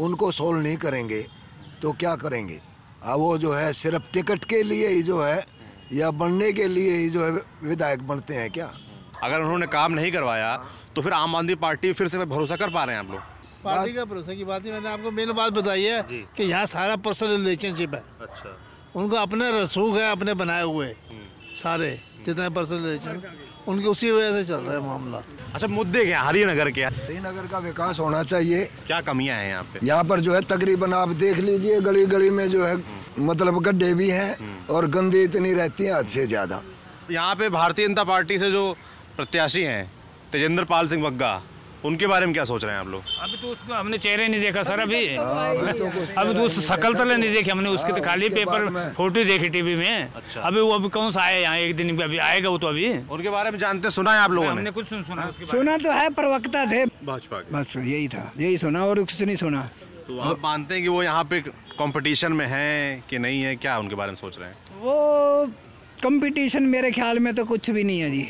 उनको 0.00 0.30
सोल्व 0.30 0.60
नहीं 0.60 0.76
करेंगे 0.76 1.24
तो 1.82 1.92
क्या 1.92 2.14
करेंगे? 2.16 2.60
अब 3.02 3.18
वो 3.18 3.36
जो 3.38 3.52
है 3.52 3.72
सिर्फ़ 3.72 4.12
टिकट 4.12 4.44
के 4.44 4.62
लिए 4.62 4.88
ही 4.88 5.02
जो 5.02 5.22
है 5.22 5.46
या 5.92 6.10
बनने 6.12 6.52
के 6.52 6.66
लिए 6.68 6.96
ही 6.96 7.08
जो 7.08 7.24
है 7.24 7.32
विधायक 7.64 8.06
बनते 8.08 8.34
हैं 8.34 8.50
क्या? 8.50 8.70
अगर 9.22 9.40
उन्होंने 9.40 9.66
काम 9.68 9.92
नहीं 9.92 10.12
करवाया 10.12 10.56
तो 10.96 11.02
फिर 11.02 11.12
आम 11.12 11.36
आदमी 11.36 11.54
पार्टी 11.56 11.92
फिर 11.92 12.08
से 12.08 12.24
भरोसा 12.26 12.56
कर 12.56 12.70
पा 12.70 12.84
रहे 12.84 12.96
हैं 12.96 13.04
आप 13.04 13.10
लोग? 13.10 13.37
पार्टी 13.64 13.92
का 13.92 14.04
भरोसा 14.04 14.34
की 14.34 14.44
बात 14.44 14.64
ही 14.64 14.70
मैंने 14.70 14.88
आपको 14.88 15.10
मेन 15.10 15.32
बात 15.34 15.52
बताई 15.52 15.82
है 15.82 16.02
कि 16.36 16.42
यहाँ 16.44 16.66
सारा 16.68 16.96
पर्सनल 16.98 17.36
रिलेशनशिप 17.36 17.94
है। 17.94 18.02
अच्छा। 18.22 18.56
उनका 18.94 19.20
अपने 19.22 19.50
रसूख 19.52 19.96
है 19.96 20.10
अपने 20.10 20.34
बनाए 20.36 20.62
हुए 20.64 20.94
सारे 21.54 21.90
जितने 22.26 22.48
पर्सनल 22.50 22.82
रिलेशन 22.82 23.22
उनकी 23.68 23.86
उसी 23.86 24.10
वजह 24.10 24.32
से 24.32 24.44
चल 24.44 24.60
रहा 24.60 24.74
है 24.74 24.80
मामला। 24.80 25.22
अच्छा 25.54 25.66
मुद्दे 25.68 26.04
क्या 26.04 26.20
हरिनगर 26.22 26.70
के। 26.70 26.90
श्रीनगर 26.96 27.46
का 27.46 27.58
विकास 27.60 27.98
होना 28.00 28.22
चाहिए। 28.24 28.64
क्या 28.86 29.00
कमियाँ 29.02 29.36
हैं 29.36 29.48
यहाँ 29.48 29.62
पे? 29.64 29.86
यहाँ 29.86 30.04
पर 30.04 30.20
जो 30.20 30.34
है 30.34 30.40
तकरीबन 30.46 30.92
आप 30.94 31.08
देख 31.18 31.38
लीजिए 31.40 31.80
गली 31.80 32.06
गली 32.06 32.30
में 32.30 32.46
जो 32.50 32.64
है 32.64 32.76
मतलब 33.20 33.58
गड्ढे 33.62 33.92
भी 33.94 34.08
हैं 34.10 34.66
और 34.68 34.86
गंदी 34.88 35.22
इतनी 35.24 35.52
रहती 35.54 35.84
है 35.84 35.98
हद 35.98 36.06
से 36.08 36.26
ज़्यादा। 36.26 36.62
यहाँ 37.10 37.34
पे 37.36 37.48
भारतीय 37.50 37.86
जनता 37.86 38.04
पार्टी 38.06 38.38
से 38.38 38.50
जो 38.50 38.72
प्रत्याशी 39.16 39.62
हैं 39.62 39.84
तेजेंद्र 40.32 40.64
पाल 40.64 40.88
सिंह 40.88 41.04
बग्गा 41.04 41.40
उनके 41.84 42.06
बारे 42.06 42.26
में 42.26 42.32
क्या 42.34 42.44
सोच 42.44 42.64
रहे 42.64 42.74
हैं 42.74 42.80
आप 42.80 42.88
लोग? 42.88 43.02
अभी 43.22 43.36
तो 43.36 43.48
उसको 43.48 43.74
हमने 43.74 43.98
चेहरे 43.98 44.28
नहीं 44.28 44.40
देखा 44.40 44.62
सर 44.62 44.80
अभी। 44.80 45.04
अभी 45.06 46.34
तो 46.34 46.42
उस 46.42 46.58
शकल 46.68 46.94
तले 46.94 47.16
नहीं 47.16 47.32
देखी 47.32 47.50
हमने 47.50 47.68
उसके 47.70 47.92
तो 47.92 48.02
खाली 48.02 48.28
पेपर 48.30 48.92
फ़ोटो 48.96 49.24
देखी 49.24 49.48
टीवी 49.48 49.74
में। 49.76 50.08
अभी 50.38 50.60
वो 50.60 50.70
अभी 50.70 50.88
कौन 50.88 51.10
सा 51.10 51.22
आया 51.22 51.38
यहाँ 51.38 51.58
एक 51.58 51.76
दिन 51.76 52.00
अभी 52.02 52.18
आएगा 52.20 52.48
वो 52.48 52.58
तो 52.58 52.66
अभी। 52.68 52.88
उनके 53.10 53.30
बारे 53.30 53.50
में 53.50 53.58
जानते 53.58 53.90
सुना 53.90 54.14
है 54.14 54.20
आप 54.20 54.30
लोगों 54.30 54.54
ने? 54.54 54.70
कुछ 54.70 54.86
सुन 54.88 55.02
सुना 55.04 55.30
सुना 55.50 55.76
तो 55.78 55.92
है 55.92 56.08
प्रवक्ता 56.14 56.64
थे। 56.72 56.84
भाजपा 57.06 57.42
बस 57.52 57.76
यही 57.76 58.08
था 58.08 58.30
यही 58.38 58.58
सुना 58.58 58.84
और 58.86 58.98
कुछ 59.00 59.22
नहीं 59.22 59.36
सुना। 59.36 59.62
तो 60.08 60.18
आप 60.20 60.40
मानते 60.42 60.74
हैं 60.74 60.82
कि 60.82 60.88
वो 60.88 61.02
यहाँ 61.02 61.24
पे 61.24 61.40
कंपटीशन 61.40 62.32
में 62.32 62.46
हैं 62.46 63.04
कि 63.10 63.18
नहीं 63.18 63.42
है? 63.42 63.54
क्या 63.56 63.78
उनके 63.78 63.94
बारे 63.94 64.10
में 64.12 64.18
सोच 64.18 64.38
रहे 64.38 64.48
हैं? 64.48 64.56
वो 64.80 65.46
कंपटीशन 66.02 66.62
मेरे 66.68 66.90
ख्याल 66.90 67.18
में 67.18 67.34
तो 67.34 67.44
कुछ 67.44 67.70
भी 67.70 67.84
नहीं 67.84 68.00
है 68.00 68.10
जी। 68.10 68.28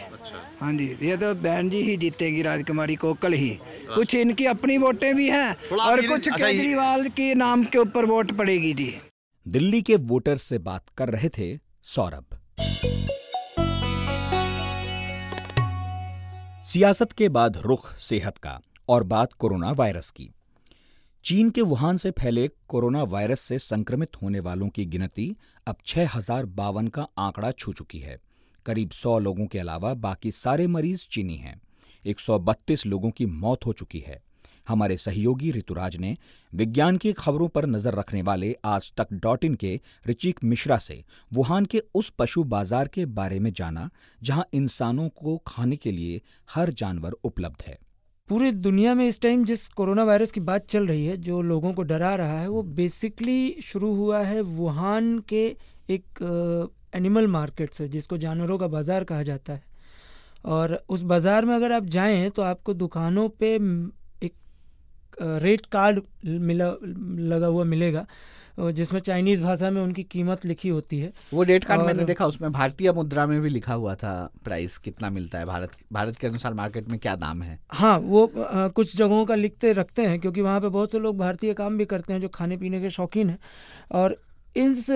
हाँ 0.61 0.73
जी 0.73 0.87
ये 1.03 1.17
तो 1.17 1.35
बहन 1.43 1.69
जी 1.71 1.81
ही 1.83 1.97
जीतेगी 1.97 2.43
राजकुमारी 2.43 2.95
कोकल 2.97 3.33
ही 3.33 3.51
कुछ 3.95 4.15
इनकी 4.15 4.47
अपनी 4.47 4.79
वोटें 4.79 5.15
भी 5.17 5.29
हैं 5.31 5.79
और 5.81 6.07
कुछ 6.07 6.29
केजरीवाल 6.29 7.09
के 7.19 7.35
नाम 7.35 7.65
के 7.65 7.79
ऊपर 7.79 8.05
वोट 8.05 8.33
पड़ेगी 8.39 8.73
जी 8.75 8.93
दिल्ली 9.47 9.83
के 9.83 9.97
वोटर्स 10.09 10.43
से 10.43 10.59
बात 10.61 10.85
कर 10.99 11.09
रहे 11.09 11.29
थे 11.39 11.57
सौरभ 11.87 12.39
सियासत 16.67 17.13
के 17.19 17.29
बाद 17.29 17.57
रुख 17.57 17.95
सेहत 18.01 18.39
का 18.39 18.59
और 18.89 19.05
बात 19.05 19.33
कोरोना 19.33 19.71
वायरस 19.73 20.11
की 20.11 20.31
चीन 21.25 21.51
के 21.51 21.63
वुहान 21.63 21.97
से 21.97 22.11
फैले 22.19 22.49
कोरोना 22.69 23.03
वायरस 23.13 23.41
से 23.41 23.59
संक्रमित 23.59 24.23
होने 24.23 24.41
वालों 24.41 24.69
की 24.69 24.85
गिनती 24.87 25.35
अब 25.67 25.77
छह 25.87 26.17
हज़ार 26.17 26.47
बावन 26.59 26.89
का 26.89 27.07
आंकड़ा 27.19 27.51
छू 27.53 27.73
चुकी 27.73 27.99
है 27.99 28.19
करीब 28.69 28.91
सौ 28.91 29.19
लोगों 29.19 29.47
के 29.47 29.59
अलावा 29.59 29.93
बाकी 29.97 30.31
सारे 30.31 30.67
मरीज़ 30.67 31.07
चीनी 31.11 31.37
हैं। 31.37 31.61
132 32.05 32.87
लोगों 32.87 33.11
की 33.11 33.27
मौत 33.27 33.67
हो 33.67 33.73
चुकी 33.73 33.99
है। 33.99 34.21
हमारे 34.69 34.97
सहयोगी 34.97 35.51
ऋतुराज 35.51 35.97
ने 35.97 36.17
विज्ञान 36.53 36.97
की 36.97 37.13
खबरों 37.13 37.49
पर 37.49 37.67
नज़र 37.67 37.95
रखने 37.95 38.23
वाले 38.23 38.55
आज 38.65 38.93
तक 38.97 39.13
डॉट 39.13 39.45
इन 39.45 39.55
के 39.55 39.81
ऋचिक 40.09 40.45
मिश्रा 40.45 40.79
से 40.79 41.03
वुहान 41.33 41.65
के 41.65 41.83
उस 41.95 42.13
पशु 42.19 42.45
बाज़ार 42.45 42.89
के 42.89 43.07
बारे 43.07 43.39
में 43.39 43.53
जाना, 43.53 43.89
जहाँ 44.23 44.45
इंसानों 44.53 45.09
को 45.09 45.37
खाने 45.47 45.77
के 45.77 45.93
लिए 45.93 46.21
हर 46.55 46.71
जानवर 46.73 47.13
उपलब्ध 47.25 47.63
है। 47.67 47.79
पूरी 48.29 48.51
दुनिया 48.53 48.95
में 48.95 49.07
इस 49.09 49.21
टाइम 49.21 49.45
जिस 49.45 49.67
कोरोना 49.69 50.05
वायरस 50.05 50.31
की 50.31 50.41
बात 50.41 50.67
चल 50.67 50.87
रही 50.87 51.07
है, 51.07 51.17
जो 51.17 51.41
लोगों 51.43 51.73
को 51.73 51.83
डरा 51.83 52.15
रहा 52.15 52.39
है, 52.41 52.49
वो 52.49 52.63
बेसिकली 52.63 53.57
शुरू 53.65 53.95
हुआ 53.95 54.23
है 54.23 54.41
वुहान 54.41 55.19
के 55.19 55.49
एक 55.89 56.23
एनिमल 56.95 57.27
मार्केट 57.29 57.73
से 57.73 57.89
जिसको 57.89 58.19
जानवरों 58.19 58.59
का 58.59 58.67
बाज़ार 58.69 59.05
कहा 59.05 59.23
जाता 59.23 59.53
है। 59.53 59.63
और 60.47 60.83
उस 60.89 61.03
बाज़ार 61.05 61.45
में 61.45 61.55
अगर 61.55 61.73
आप 61.73 61.85
जाएँ 61.91 62.29
तो 62.31 62.43
आपको 62.45 62.75
दुकानों 62.77 63.29
पे 63.41 63.55
एक 64.23 64.35
रेट 65.43 65.67
कार्ड 65.67 66.01
मिला 66.25 66.73
लगा 67.29 67.47
हुआ 67.47 67.65
मिलेगा 67.67 68.07
जिसमें 68.59 68.99
चाइनीज़ 69.01 69.43
भाषा 69.43 69.71
में 69.71 69.81
उनकी 69.83 70.03
कीमत 70.05 70.45
लिखी 70.45 70.69
होती 70.69 70.99
है। 70.99 71.13
वो 71.33 71.43
रेट 71.43 71.65
कार्ड 71.65 71.83
मैंने 71.83 72.05
देखा 72.05 72.27
उसमें 72.27 72.51
भारतीय 72.53 72.93
मुद्रा 72.93 73.27
में 73.27 73.41
भी 73.41 73.49
लिखा 73.49 73.75
हुआ 73.75 73.95
था 73.95 74.13
प्राइस 74.45 74.79
कितना 74.79 75.11
मिलता 75.11 75.39
है। 75.39 75.47
भारत 75.47 75.77
भारत 75.93 76.17
के 76.17 76.27
अनुसार 76.27 76.55
मार्केट 76.55 76.89
में 76.89 76.99
क्या 76.99 77.15
दाम 77.17 77.43
है? 77.43 77.59
हाँ 77.71 77.97
वो 77.99 78.25
आ, 78.27 78.69
कुछ 78.69 78.97
जगहों 78.97 79.25
का 79.25 79.35
लिखते 79.35 79.73
रखते 79.73 80.03
हैं 80.03 80.19
क्योंकि 80.21 80.41
वहाँ 80.41 80.61
पे 80.61 80.69
बहुत 80.69 80.93
से 80.93 80.99
लोग 80.99 81.19
भारतीय 81.19 81.55
काम 81.55 81.79
भी 81.79 81.85
करते 81.87 82.13
हैं 82.13 82.21
जो 82.21 82.29
खाने 82.31 82.57
पीने 82.57 82.81
के 82.81 82.91
शौकीन 82.91 83.31
हैं। 83.31 83.39
और 83.93 84.17
इस 84.57 84.87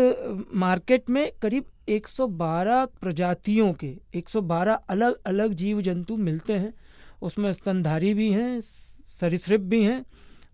मार्केट 0.55 1.11
में 1.11 1.31
करीब 1.43 1.65
112 1.89 2.85
प्रजातियों 3.01 3.73
के 3.75 3.93
112 4.15 4.79
अलग 4.91 5.17
अलग 5.27 5.53
जीव 5.55 5.81
जंतु 5.83 6.17
मिलते 6.19 6.53
हैं। 6.53 6.73
उसमें 7.23 7.53
स्तनधारी 7.53 8.13
भी 8.15 8.31
हैं 8.33 8.61
सरिसृप 8.61 9.61
भी 9.61 9.83
हैं 9.85 10.05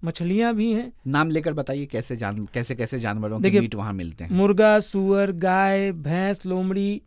मछलियाँ 0.05 0.55
भी 0.55 0.73
हैं। 0.73 0.93
नाम 1.07 1.31
लेकर 1.31 1.53
बताइए 1.53 1.87
कैसे 1.87 2.17
जान 2.17 2.47
कैसे 2.55 2.75
कैसे 2.75 2.99
जानवरों 3.01 3.41
के 3.41 3.61
मीट 3.61 3.75
वहाँ 3.75 3.93
मिलते 3.93 4.25
हैं। 4.25 4.31
मुर्गा 4.31 4.79
सुअर 4.81 5.33
गाय 5.33 5.91
भैंस 5.93 6.45
लोमड़ी 6.47 7.03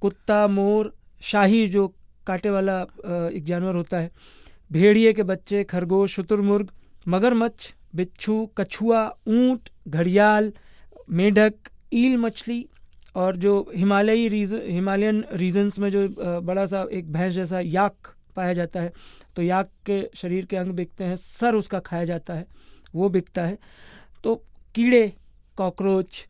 कुत्ता 0.00 0.46
मोर 0.48 0.92
शाही 1.22 1.66
जो 1.68 1.86
कांटे 2.26 2.50
वाला 2.50 2.80
एक 3.28 3.44
जानवर 3.44 3.76
होता 3.76 3.98
है। 3.98 4.10
भेड़िए 4.70 5.12
के 5.12 5.22
बच्चे 5.22 5.62
खरगोश 5.64 6.14
शुतुरमुर्ग 6.16 6.70
मगरमच्छ 7.08 7.72
बिच्छू 7.94 8.44
कछुआ 8.58 9.06
ऊँट 9.28 9.68
घड़ियाल 9.88 10.52
मेढक, 11.10 11.54
ईल 11.92 12.16
मछली 12.16 12.66
और 13.16 13.36
जो 13.36 13.70
हिमालयी 13.74 14.28
रीज 14.28 14.52
हिमालयन 14.54 15.24
रीजन्स 15.34 15.78
में 15.78 15.88
जो 15.90 16.08
बड़ा 16.42 16.66
सा 16.66 16.86
एक 16.92 17.12
भैंस 17.12 17.32
जैसा 17.32 17.60
याक 17.60 18.14
पाया 18.36 18.52
जाता 18.52 18.80
है 18.80 18.92
तो 19.36 19.42
याक 19.42 19.70
के 19.86 20.02
शरीर 20.14 20.46
के 20.46 20.56
अंग 20.56 20.72
बिकते 20.72 21.04
हैं, 21.04 21.16
सर 21.16 21.54
उसका 21.54 21.78
खाया 21.80 22.04
जाता 22.04 22.34
है, 22.34 22.46
वो 22.94 23.08
बिकता 23.08 23.42
है। 23.42 23.58
तो 24.24 24.34
कीड़े, 24.74 25.12
कॉकरोच 25.56 26.26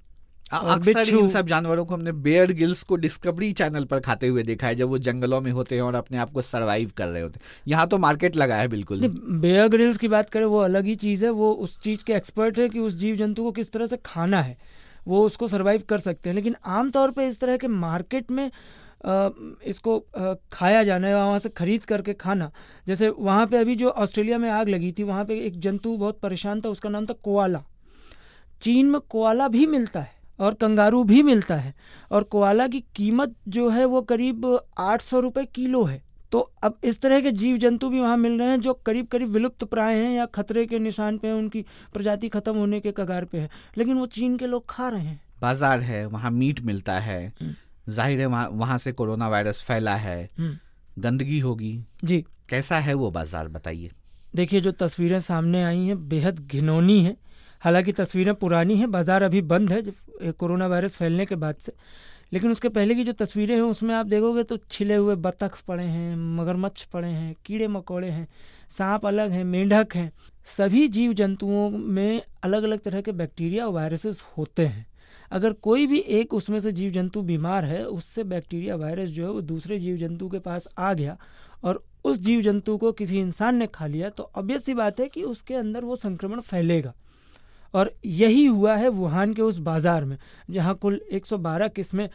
अक्सर 0.52 1.08
इन 1.10 1.28
सब 1.28 1.46
जानवरों 1.46 1.84
को 1.84 1.94
हमने 1.94 2.12
बेयर 2.22 2.52
गिल्स 2.52 2.82
को 2.82 2.96
डिस्कवरी 2.96 3.52
चैनल 3.52 3.84
पर 3.84 4.00
खाते 4.00 4.28
हुए 4.28 4.42
देखा 4.42 4.66
है 4.66 4.74
जब 4.74 4.88
वो 4.88 4.98
जंगलों 5.00 5.40
में 5.40 5.50
होते 5.52 5.74
हैं 5.74 5.82
और 5.82 5.94
अपने 5.94 6.18
आप 6.18 6.32
को 6.32 6.42
सरवाइव 6.42 6.90
कर 6.96 7.08
रहे 7.08 7.22
होते 7.22 7.40
हैं। 7.40 7.62
यहाँ 7.68 7.86
तो 7.86 7.98
मार्केट 7.98 8.36
लगा 8.36 8.56
है 8.56 8.68
बिल्कुल। 8.68 9.08
बेयर 9.08 9.68
गिल्स 9.68 9.98
की 9.98 10.08
बात 10.08 10.30
करें 10.30 10.44
वो 10.46 10.58
अलग 10.60 10.86
ही 10.86 10.94
चीज़ 10.96 11.24
है। 11.24 11.30
वो 11.32 11.52
उस 11.54 11.78
चीज़ 11.80 12.04
के 12.04 12.12
एक्सपर्ट 12.12 12.58
है 12.58 12.68
कि 12.68 12.78
उस 12.78 12.94
जीव 12.96 13.16
जंतु 13.16 13.42
को 13.42 13.52
किस 13.52 13.72
तरह 13.72 13.86
से 13.86 13.98
खाना 14.06 14.42
है। 14.42 14.56
वो 15.06 15.24
उसको 15.26 15.48
सर्वाइव 15.48 15.82
कर 15.88 15.98
सकते 16.00 16.30
हैं। 16.30 16.34
लेकिन 16.34 16.56
आमतौर 16.66 17.10
पर 17.10 17.22
इस 17.22 17.40
तरह 17.40 17.56
के 17.56 17.68
मार्केट 17.68 18.30
में 18.30 18.50
इसको 19.66 19.98
खाया 20.52 20.82
जाना 20.84 21.08
है 21.08 21.14
वहाँ 21.14 21.38
से 21.38 21.48
ख़रीद 21.48 21.84
करके 21.84 22.12
खाना 22.14 22.50
जैसे 22.86 23.08
वहाँ 23.10 23.46
पे 23.46 23.56
अभी 23.56 23.74
जो 23.74 23.88
ऑस्ट्रेलिया 23.88 24.38
में 24.38 24.48
आग 24.50 24.68
लगी 24.68 24.92
थी 24.92 25.02
वहाँ 25.02 25.24
पे 25.24 25.38
एक 25.46 25.58
जंतु 25.60 25.96
बहुत 25.96 26.20
परेशान 26.20 26.60
था 26.60 26.68
उसका 26.68 26.88
नाम 26.88 27.06
था 27.06 27.14
कोआला 27.22 27.62
चीन 28.62 28.90
में 28.90 29.00
कोआला 29.00 29.48
भी 29.48 29.66
मिलता 29.66 30.00
है। 30.00 30.21
और 30.42 30.54
कंगारू 30.54 31.02
भी 31.04 31.22
मिलता 31.22 31.56
है। 31.56 31.74
और 32.10 32.22
कोआला 32.24 32.66
की 32.68 32.80
कीमत 32.96 33.34
जो 33.48 33.68
है 33.70 33.84
वो 33.86 34.02
करीब 34.04 34.46
आठ 34.80 35.02
सौ 35.02 35.20
रुपये 35.20 35.44
किलो 35.54 35.84
है। 35.84 36.02
तो 36.32 36.40
अब 36.64 36.76
इस 36.84 37.00
तरह 37.00 37.20
के 37.20 37.30
जीव 37.32 37.56
जंतु 37.56 37.88
भी 37.88 38.00
वहाँ 38.00 38.16
मिल 38.16 38.38
रहे 38.38 38.48
हैं 38.48 38.60
जो 38.60 38.72
करीब 38.86 39.06
करीब 39.06 39.28
विलुप्त 39.28 39.64
प्राय 39.64 39.94
हैं 39.94 40.10
या 40.10 40.26
खतरे 40.34 40.64
के 40.66 40.78
निशान 40.78 41.18
पे 41.18 41.28
हैं 41.28 41.34
उनकी 41.34 41.64
प्रजाति 41.94 42.28
खत्म 42.28 42.54
होने 42.56 42.80
के 42.80 42.92
कगार 42.92 43.24
पे 43.24 43.38
है। 43.38 43.48
लेकिन 43.78 43.98
वो 43.98 44.06
चीन 44.08 44.36
के 44.36 44.46
लोग 44.46 44.64
खा 44.68 44.88
रहे 44.88 45.02
हैं। 45.02 45.20
बाज़ार 45.40 45.80
है 45.80 46.04
वहाँ 46.06 46.30
मीट 46.30 46.60
मिलता 46.62 46.98
है। 47.00 47.32
ज़ाहिर 47.88 48.20
है 48.20 48.26
वहाँ 48.26 48.48
वहाँ 48.50 48.78
से 48.78 48.92
कोरोना 48.92 49.28
वायरस 49.28 49.62
फैला 49.62 49.94
है। 49.96 50.28
गंदगी 50.98 51.38
होगी। 51.38 51.78
जी। 52.04 52.24
कैसा 52.48 52.78
है 52.78 52.94
वो 52.94 53.10
बाज़ार 53.10 53.48
बताइए। 53.48 53.90
देखिए 54.34 54.60
जो 54.60 54.70
तस्वीरें 54.72 55.20
सामने 55.20 55.62
आई 55.64 55.78
हैं 55.78 56.08
बेहद 56.08 56.38
घिनौनी 56.40 57.02
है। 57.04 57.16
हालाँकि 57.62 57.92
तस्वीरें 57.92 58.34
पुरानी 58.34 58.76
हैं 58.76 58.90
बाज़ार 58.90 59.22
अभी 59.22 59.40
बंद 59.42 59.72
है। 59.72 59.82
कोरोना 60.30 60.66
वायरस 60.66 60.94
फैलने 60.94 61.26
के 61.26 61.34
बाद 61.34 61.54
से। 61.54 61.72
लेकिन 62.32 62.50
उसके 62.50 62.68
पहले 62.68 62.94
की 62.94 63.04
जो 63.04 63.12
तस्वीरें 63.12 63.54
हैं, 63.54 63.62
उसमें 63.62 63.94
आप 63.94 64.06
देखोगे 64.06 64.42
तो 64.42 64.56
छिले 64.56 64.94
हुए 64.94 65.14
बतख 65.14 65.64
पड़े 65.64 65.84
हैं, 65.84 66.16
मगरमच्छ 66.16 66.84
पड़े 66.84 67.08
हैं, 67.08 67.34
कीड़े 67.46 67.68
मकोड़े 67.68 68.08
हैं, 68.08 68.28
सांप 68.70 69.06
अलग 69.06 69.30
हैं, 69.30 69.44
मेंढक 69.44 69.88
हैं। 69.94 70.12
सभी 70.56 70.88
जीव 70.88 71.12
जंतुओं 71.12 71.70
में 71.70 72.22
अलग 72.42 72.62
अलग 72.62 72.78
तरह 72.78 73.00
के 73.00 73.12
बैक्टीरिया 73.12 73.66
और 73.66 73.72
वायरसेस 73.72 74.24
होते 74.38 74.66
हैं। 74.66 74.86
अगर 75.32 75.52
कोई 75.52 75.86
भी 75.86 75.98
एक 75.98 76.34
उसमें 76.34 76.60
से 76.60 76.72
जीव 76.72 76.90
जंतु 76.90 77.22
बीमार 77.22 77.64
है, 77.64 77.84
उससे 77.84 78.24
बैक्टीरिया 78.24 78.76
वायरस 78.76 79.10
जो 79.10 79.24
है, 79.24 79.30
वो 79.30 79.40
दूसरे 79.40 79.78
जीव 79.78 79.96
जंतु 79.96 80.28
के 80.28 80.38
पास 80.38 80.68
आ 80.78 80.94
गया 80.94 81.16
और 81.64 81.84
उस 82.04 82.18
जीव 82.18 82.40
जंतु 82.40 82.76
को 82.76 82.92
किसी 82.92 83.18
इंसान 83.20 83.56
ने 83.56 83.66
खा 83.66 83.86
लिया 83.86 84.08
तो 84.10 84.30
ऑब्वियस 84.36 84.64
सी 84.64 84.74
बात 84.74 85.00
है 85.00 85.08
कि 85.08 85.22
उसके 85.22 85.54
अंदर 85.54 85.84
वो 85.84 85.96
संक्रमण 85.96 86.40
फैलेगा। 86.40 86.94
और 87.74 87.92
यही 88.04 88.44
हुआ 88.46 88.74
है 88.76 88.88
वुहान 88.90 89.32
के 89.34 89.42
उस 89.42 89.58
बाज़ार 89.60 90.04
में 90.04 90.16
जहाँ 90.50 90.74
कुल 90.74 91.00
112 91.12 91.68
किस्में 91.74 92.08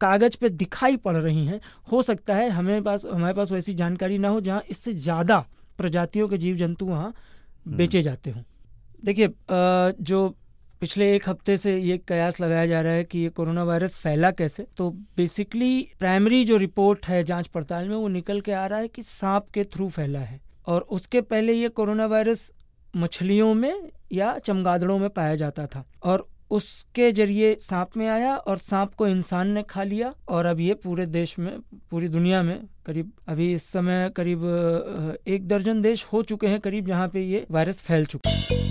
कागज़ 0.00 0.36
पे 0.40 0.48
दिखाई 0.50 0.96
पड़ 0.98 1.16
रही 1.16 1.44
हैं। 1.46 1.60
हो 1.92 2.02
सकता 2.02 2.34
है 2.34 2.48
हमें 2.50 2.82
पास 2.84 3.04
हमारे 3.04 3.34
पास 3.34 3.50
वैसी 3.52 3.74
जानकारी 3.74 4.18
ना 4.18 4.28
हो 4.28 4.40
जहाँ 4.40 4.62
इससे 4.70 4.92
ज़्यादा 4.94 5.44
प्रजातियों 5.78 6.28
के 6.28 6.36
जीव 6.36 6.56
जंतु 6.56 6.86
वहाँ 6.86 7.12
हम्म। 7.66 7.76
बेचे 7.76 8.02
जाते 8.02 8.30
हों। 8.30 8.42
देखिए 9.04 9.28
जो 10.02 10.28
पिछले 10.82 11.14
एक 11.14 11.28
हफ़्ते 11.28 11.56
से 11.56 11.76
ये 11.78 11.96
कयास 12.08 12.40
लगाया 12.40 12.66
जा 12.66 12.80
रहा 12.80 12.92
है 12.92 13.04
कि 13.04 13.18
ये 13.18 13.28
कोरोना 13.28 13.62
वायरस 13.64 13.94
फैला 13.96 14.30
कैसे 14.32 14.66
तो 14.76 14.90
बेसिकली 15.16 15.88
प्राइमरी 16.00 16.44
जो 16.44 16.56
रिपोर्ट 16.56 17.06
है 17.06 17.22
जाँच 17.24 17.46
पड़ताल 17.48 17.88
में 17.88 17.96
वो 17.96 18.08
निकल 18.08 18.40
के 18.40 18.52
आ 18.52 18.66
रहा 18.66 18.78
है 18.78 18.88
कि 18.88 19.02
सांप 19.02 19.46
के 19.54 19.64
थ्रू 19.64 19.88
फैला 19.88 20.20
है। 20.20 20.40
और 20.66 20.86
उसके 20.90 21.20
पहले 21.22 21.52
ये 21.52 21.68
कोरोना 21.70 22.06
वायरस 22.06 22.50
मछलियों 22.96 23.52
में 23.54 23.90
या 24.12 24.36
चमगादड़ों 24.38 24.98
में 24.98 25.08
पाया 25.10 25.34
जाता 25.36 25.66
था 25.66 25.84
और 26.02 26.26
उसके 26.50 27.10
ज़रिए 27.12 27.54
सांप 27.62 27.96
में 27.96 28.06
आया 28.08 28.34
और 28.36 28.58
सांप 28.58 28.94
को 28.94 29.06
इंसान 29.08 29.48
ने 29.48 29.62
खा 29.62 29.82
लिया 29.82 30.12
और 30.28 30.46
अब 30.46 30.60
ये 30.60 30.74
पूरे 30.74 31.06
देश 31.06 31.38
में, 31.38 31.58
पूरी 31.90 32.08
दुनिया 32.08 32.42
में 32.42 32.58
करीब, 32.86 33.12
अभी 33.28 33.52
इस 33.54 33.64
समय 33.64 34.10
करीब 34.16 35.22
एक 35.28 35.48
दर्जन 35.48 35.82
देश 35.82 36.04
हो 36.12 36.22
चुके 36.22 36.46
हैं 36.46 36.60
करीब 36.60 36.86
जहाँ 36.86 37.08
पे 37.08 37.22
ये 37.22 37.46
वायरस 37.50 37.80
फैल 37.80 38.04
चुका 38.06 38.30
है। 38.30 38.62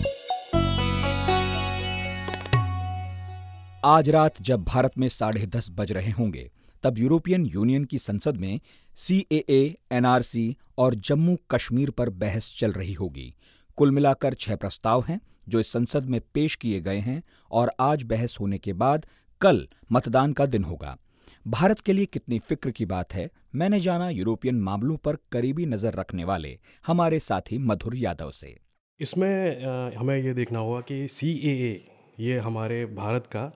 आज 3.85 4.09
रात 4.09 4.41
जब 4.41 4.63
भारत 4.63 4.97
में 4.97 5.07
साढ़े 5.09 5.45
दस 5.47 5.67
बज 5.71 5.91
रहे 5.91 6.11
होंगे, 6.11 6.49
तब 6.83 6.97
यूरोपियन 6.97 7.45
यूनियन 7.45 7.83
की 7.85 7.97
संसद 7.99 8.37
में 8.37 8.59
सी 8.97 9.25
एनआरसी 9.31 10.55
और 10.77 10.95
जम्मू 10.97 11.35
कश्मीर 11.51 11.89
पर 11.89 12.09
बहस 12.09 12.55
चल 12.59 12.71
रही 12.71 12.93
होगी। 12.93 13.33
कुल 13.77 13.91
मिलाकर 13.91 14.33
छह 14.33 14.55
प्रस्ताव 14.55 15.03
हैं, 15.07 15.19
जो 15.49 15.59
इस 15.59 15.71
संसद 15.71 16.05
में 16.05 16.19
पेश 16.33 16.55
किए 16.55 16.79
गए 16.81 16.99
हैं 16.99 17.21
और 17.51 17.71
आज 17.79 18.03
बहस 18.03 18.37
होने 18.39 18.57
के 18.57 18.73
बाद 18.73 19.05
कल 19.41 19.67
मतदान 19.91 20.33
का 20.33 20.45
दिन 20.45 20.63
होगा। 20.63 20.97
भारत 21.45 21.79
के 21.79 21.93
लिए 21.93 22.05
कितनी 22.05 22.39
फ़िक्र 22.39 22.71
की 22.71 22.85
बात 22.85 23.13
है? 23.13 23.29
मैंने 23.55 23.79
जाना 23.79 24.09
यूरोपियन 24.09 24.59
मामलों 24.61 24.97
पर 24.97 25.17
करीबी 25.31 25.65
नज़र 25.65 25.93
रखने 25.93 26.23
वाले 26.23 26.57
हमारे 26.87 27.19
साथी 27.19 27.57
मधुर 27.57 27.95
यादव 27.95 28.31
से। 28.31 28.55
इसमें 28.99 29.95
हमें 29.95 30.15
ये 30.17 30.33
देखना 30.33 30.59
होगा 30.59 30.79
कि 30.81 31.07
CAA 31.07 31.73
ये 32.19 32.37
हमारे 32.39 32.85
भारत 32.85 33.27
का 33.35 33.51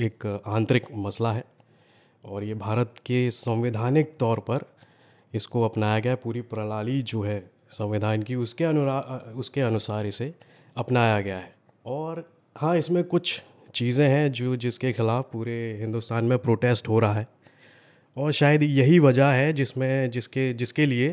एक 0.00 0.26
आंतरिक 0.46 0.86
मसला 0.96 1.32
है 1.32 1.44
और 2.24 2.44
ये 2.44 2.54
भारत 2.54 2.94
के 3.06 3.30
संवैधानिक 3.30 4.16
तौर 4.20 4.40
पर 4.40 4.64
इसको 5.34 5.62
अपनाया 5.62 5.98
गया 6.00 6.14
पूरी 6.14 6.40
प्रणाली 6.40 7.00
जो 7.02 7.22
है 7.22 7.38
संविधान 7.70 8.22
की 8.22 8.34
उसके 8.36 8.64
अनुरा 8.64 8.98
उसके 9.36 9.60
अनुसार 9.60 10.06
इसे 10.06 10.32
अपनाया 10.76 11.20
गया 11.20 11.38
है। 11.38 11.54
और 11.86 12.24
हाँ 12.56 12.76
इसमें 12.78 13.02
कुछ 13.04 13.40
चीज़ें 13.74 14.08
हैं 14.08 14.30
जो 14.32 14.56
जिसके 14.56 14.92
ख़िलाफ़ 14.92 15.26
पूरे 15.32 15.56
हिंदुस्तान 15.80 16.24
में 16.24 16.38
प्रोटेस्ट 16.38 16.88
हो 16.88 16.98
रहा 16.98 17.12
है। 17.12 17.26
और 18.16 18.32
शायद 18.32 18.62
यही 18.62 18.98
वजह 18.98 19.26
है 19.26 19.52
जिसमें 19.52 20.10
जिसके 20.10 20.52
जिसके 20.54 20.86
लिए 20.86 21.08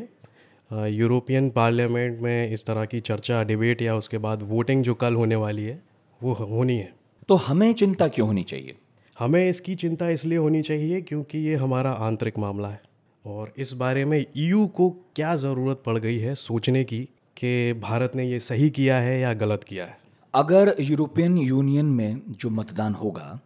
यूरोपियन 0.72 1.50
पार्लियामेंट 1.50 2.20
में 2.22 2.52
इस 2.52 2.66
तरह 2.66 2.86
की 2.86 3.00
चर्चा 3.00 3.42
डिबेट 3.44 3.82
या 3.82 3.96
उसके 3.96 4.18
बाद 4.18 4.44
वोटिंग 4.44 4.84
जो 4.84 4.94
कल 4.96 5.16
होने 5.16 5.36
वाली 5.36 5.64
है 5.64 5.82
वो 6.22 6.34
होनी 6.34 6.78
है। 6.78 6.94
तो 7.30 7.36
हमें 7.36 7.74
चिंता 7.74 8.08
क्यों 8.08 8.28
होनी 8.28 8.44
चाहिए? 8.44 8.76
हमें 9.18 9.50
इसकी 9.50 9.76
चिंता 9.76 10.10
इसलिए 10.10 10.38
होनी 10.38 10.62
चाहिए 10.62 11.02
क्योंकि 11.02 11.38
ये 11.40 11.56
हमारा 11.56 11.92
आंतरिक 12.02 12.38
मामला 12.40 12.68
है। 12.68 12.82
और 13.26 13.54
इस 13.58 13.72
बारे 13.74 14.04
में 14.06 14.26
ईयू 14.38 14.66
को 14.68 14.90
क्या 15.16 15.36
ज़रूरत 15.36 15.82
पड़ 15.86 15.98
गई 15.98 16.18
है 16.18 16.34
सोचने 16.36 16.84
की 16.84 17.00
कि 17.38 17.74
भारत 17.74 18.16
ने 18.16 18.28
ये 18.30 18.40
सही 18.40 18.70
किया 18.70 18.98
है 19.00 19.20
या 19.20 19.34
गलत 19.34 19.64
किया 19.64 19.86
है? 19.86 19.98
अगर 20.34 20.76
यूरोपियन 20.80 21.38
यूनियन 21.38 21.86
में 21.86 22.22
जो 22.30 22.50
मतदान 22.50 22.94
होगा 22.94 23.40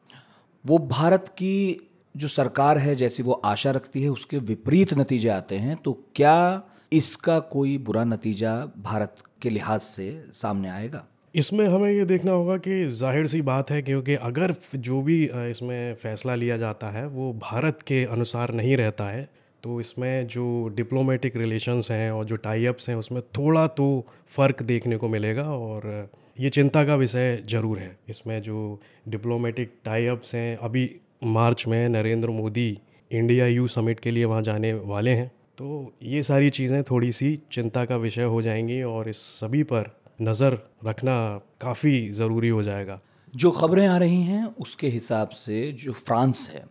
वो 0.65 0.77
भारत 0.87 1.27
की 1.37 1.79
जो 2.15 2.27
सरकार 2.27 2.77
है 2.77 2.95
जैसी 2.95 3.23
वो 3.23 3.33
आशा 3.45 3.71
रखती 3.71 4.03
है 4.03 4.09
उसके 4.09 4.37
विपरीत 4.39 4.93
नतीजे 4.93 5.29
आते 5.29 5.55
हैं 5.57 5.75
तो 5.75 5.93
क्या 6.15 6.61
इसका 6.91 7.39
कोई 7.51 7.77
बुरा 7.77 8.03
नतीजा 8.03 8.55
भारत 8.77 9.15
के 9.41 9.49
लिहाज 9.49 9.81
से 9.81 10.09
सामने 10.33 10.69
आएगा? 10.69 11.05
इसमें 11.35 11.67
हमें 11.67 11.91
ये 11.91 12.05
देखना 12.05 12.31
होगा 12.31 12.57
कि 12.57 12.85
ज़ाहिर 12.89 13.27
सी 13.27 13.41
बात 13.43 13.71
है 13.71 13.81
क्योंकि 13.81 14.15
अगर 14.15 14.55
जो 14.75 15.01
भी 15.01 15.23
इसमें 15.25 15.93
फ़ैसला 15.95 16.35
लिया 16.35 16.57
जाता 16.57 16.89
है 16.91 17.05
वो 17.07 17.31
भारत 17.33 17.79
के 17.87 18.03
अनुसार 18.05 18.53
नहीं 18.53 18.77
रहता 18.77 19.05
है। 19.05 19.27
तो 19.63 19.79
इसमें 19.81 20.27
जो 20.27 20.67
डिप्लोमेटिक 20.75 21.37
रिलेशंस 21.37 21.91
हैं 21.91 22.11
और 22.11 22.25
जो 22.25 22.35
टाई 22.35 22.65
अप्स 22.65 22.89
हैं, 22.89 22.95
उसमें 22.95 23.21
थोड़ा 23.37 23.65
तो 23.67 24.05
फ़र्क 24.27 24.61
देखने 24.63 24.97
को 24.97 25.07
मिलेगा 25.07 25.43
और 25.43 26.09
ये 26.39 26.49
चिंता 26.49 26.83
का 26.85 26.95
विषय 26.95 27.41
ज़रूर 27.49 27.79
है। 27.79 27.95
इसमें 28.09 28.41
जो 28.41 28.79
डिप्लोमेटिक 29.07 29.71
टाई 29.85 30.05
अप्स 30.05 30.35
हैं, 30.35 30.55
अभी 30.57 30.89
मार्च 31.23 31.67
में 31.67 31.87
Narendra 31.89 32.29
Modi 32.29 32.77
India 33.11 33.47
EU 33.47 33.67
summit 33.67 33.99
के 33.99 34.11
लिए 34.11 34.25
वहाँ 34.25 34.41
जाने 34.41 34.73
वाले 34.73 35.11
हैं। 35.11 35.27
तो 35.57 35.93
ये 36.03 36.23
सारी 36.23 36.49
चीज़ें 36.49 36.81
थोड़ी 36.83 37.11
सी 37.11 37.39
चिंता 37.51 37.85
का 37.85 37.95
विषय 37.97 38.23
हो 38.23 38.41
जाएँगी 38.41 38.81
और 38.83 39.09
इस 39.09 39.17
सभी 39.17 39.63
पर 39.63 39.91
नज़र 40.21 40.57
रखना 40.85 41.15
काफ़ी 41.61 42.09
ज़रूरी 42.11 42.49
हो 42.49 42.63
जाएगा। 42.63 42.99
जो 43.33 43.51
खबरें 43.51 43.87
आ 43.87 43.97
रही 43.97 44.21
हैं, 44.21 44.45
उसके 44.59 44.87
हिसाब 44.87 45.29
से 45.29 45.71
जो 45.73 45.91
फ्रांस 45.91 46.49
है 46.53 46.65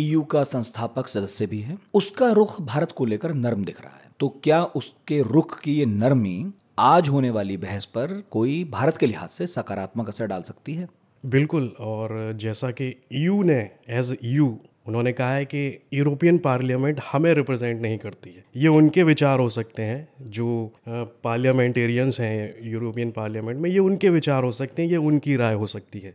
ईयू 0.00 0.22
का 0.22 0.42
संस्थापक 0.44 1.08
सदस्य 1.08 1.46
भी 1.46 1.60
है। 1.60 1.78
उसका 1.94 2.30
रुख 2.32 2.60
भारत 2.62 2.92
को 2.92 3.04
लेकर 3.04 3.34
नर्म 3.34 3.64
दिख 3.64 3.80
रहा 3.80 3.94
है। 3.94 4.10
तो 4.20 4.28
क्या 4.42 4.62
उसके 4.64 5.20
रुख 5.22 5.58
की 5.60 5.74
ये 5.74 5.86
नरमी 5.86 6.52
आज 6.78 7.08
होने 7.08 7.30
वाली 7.30 7.56
बहस 7.56 7.86
पर 7.86 8.22
कोई 8.30 8.62
भारत 8.64 8.96
के 8.96 9.06
लिहाज 9.06 9.28
से 9.28 9.46
सकारात्मक 9.46 10.08
असर 10.08 10.26
डाल 10.26 10.42
सकती 10.42 10.74
है? 10.74 10.88
बिल्कुल, 11.24 11.72
और 11.80 12.32
जैसा 12.40 12.70
कि 12.70 12.94
यू 13.12 13.42
ने 13.42 13.58
एज 13.88 14.16
यू 14.24 14.56
उन्होंने 14.86 15.12
कहा 15.12 15.32
है 15.32 15.44
कि 15.44 15.88
यूरोपियन 15.92 16.38
पार्लियामेंट 16.38 17.00
हमें 17.12 17.32
रिप्रेजेंट 17.34 17.80
नहीं 17.82 17.98
करती 17.98 18.30
है। 18.30 18.44
ये 18.56 18.68
उनके 18.68 19.02
विचार 19.02 19.40
हो 19.40 19.48
सकते 19.48 19.82
हैं, 19.82 20.08
जो 20.22 20.72
पार्लियामेंटेरियंस 21.24 22.20
हैं 22.20 22.54
यूरोपियन 22.62 23.10
पार्लियामेंट 23.10 23.60
में, 23.60 23.68
ये 23.70 23.78
उनके 23.78 24.10
विचार 24.10 24.44
हो 24.44 24.52
सकते 24.52 24.82
हैं, 24.82 24.88
ये 24.88 24.96
उनकी 24.96 25.36
राय 25.36 25.54
हो 25.54 25.66
सकती 25.66 25.98
है। 25.98 26.14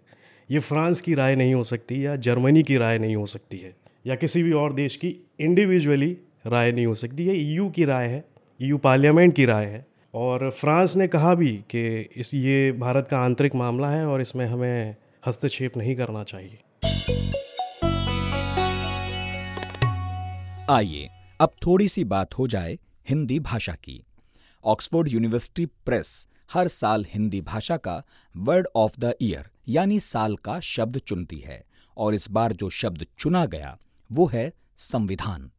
ये 0.51 0.59
फ्रांस 0.59 1.01
की 1.01 1.13
राय 1.13 1.35
नहीं 1.35 1.53
हो 1.53 1.63
सकती, 1.63 2.05
या 2.05 2.15
जर्मनी 2.15 2.63
की 2.63 2.77
राय 2.77 2.97
नहीं 2.99 3.15
हो 3.15 3.25
सकती 3.25 3.57
है, 3.57 3.75
या 4.05 4.15
किसी 4.15 4.43
भी 4.43 4.51
और 4.51 4.73
देश 4.73 4.95
की 4.95 5.15
इंडिविजुअली 5.39 6.17
राय 6.47 6.71
नहीं 6.71 6.85
हो 6.85 6.95
सकती। 6.95 7.27
ये 7.27 7.33
यू 7.33 7.69
की 7.69 7.85
राय 7.85 8.07
है 8.07 8.23
यू 8.59 8.77
पार्लियामेंट 8.77 9.35
की 9.35 9.45
राय 9.45 9.65
है, 9.65 9.85
और 10.13 10.49
फ्रांस 10.49 10.95
ने 10.95 11.07
कहा 11.07 11.33
भी 11.35 11.51
कि 11.69 12.09
इस, 12.15 12.33
ये 12.33 12.71
भारत 12.71 13.07
का 13.11 13.19
आंतरिक 13.19 13.55
मामला 13.55 13.89
है 13.89 14.05
और 14.07 14.21
इसमें 14.21 14.45
हमें 14.45 14.95
हस्तक्षेप 15.27 15.77
नहीं 15.77 15.95
करना 15.95 16.23
चाहिए। 16.23 16.59
आइए, 20.69 21.09
अब 21.39 21.51
थोड़ी 21.65 21.87
सी 21.87 22.03
बात 22.03 22.33
हो 22.33 22.47
जाए 22.47 22.77
हिंदी 23.09 23.39
भाषा 23.39 23.73
की। 23.73 24.01
ऑक्सफोर्ड 24.63 25.09
यूनिवर्सिटी 25.09 25.65
प्रेस 25.85 26.25
हर 26.53 26.67
साल 26.67 27.05
हिंदी 27.09 27.41
भाषा 27.41 27.77
का 27.77 28.01
वर्ड 28.35 28.67
ऑफ़ 28.75 28.99
द 28.99 29.13
ईयर 29.21 29.49
यानी 29.67 29.99
साल 29.99 30.35
का 30.35 30.59
शब्द 30.59 30.97
चुनती 30.97 31.37
है, 31.37 31.63
और 31.97 32.15
इस 32.15 32.29
बार 32.31 32.53
जो 32.53 32.69
शब्द 32.71 33.05
चुना 33.19 33.45
गया, 33.45 33.77
वो 34.09 34.27
है 34.27 34.51
संविधान। 34.77 35.49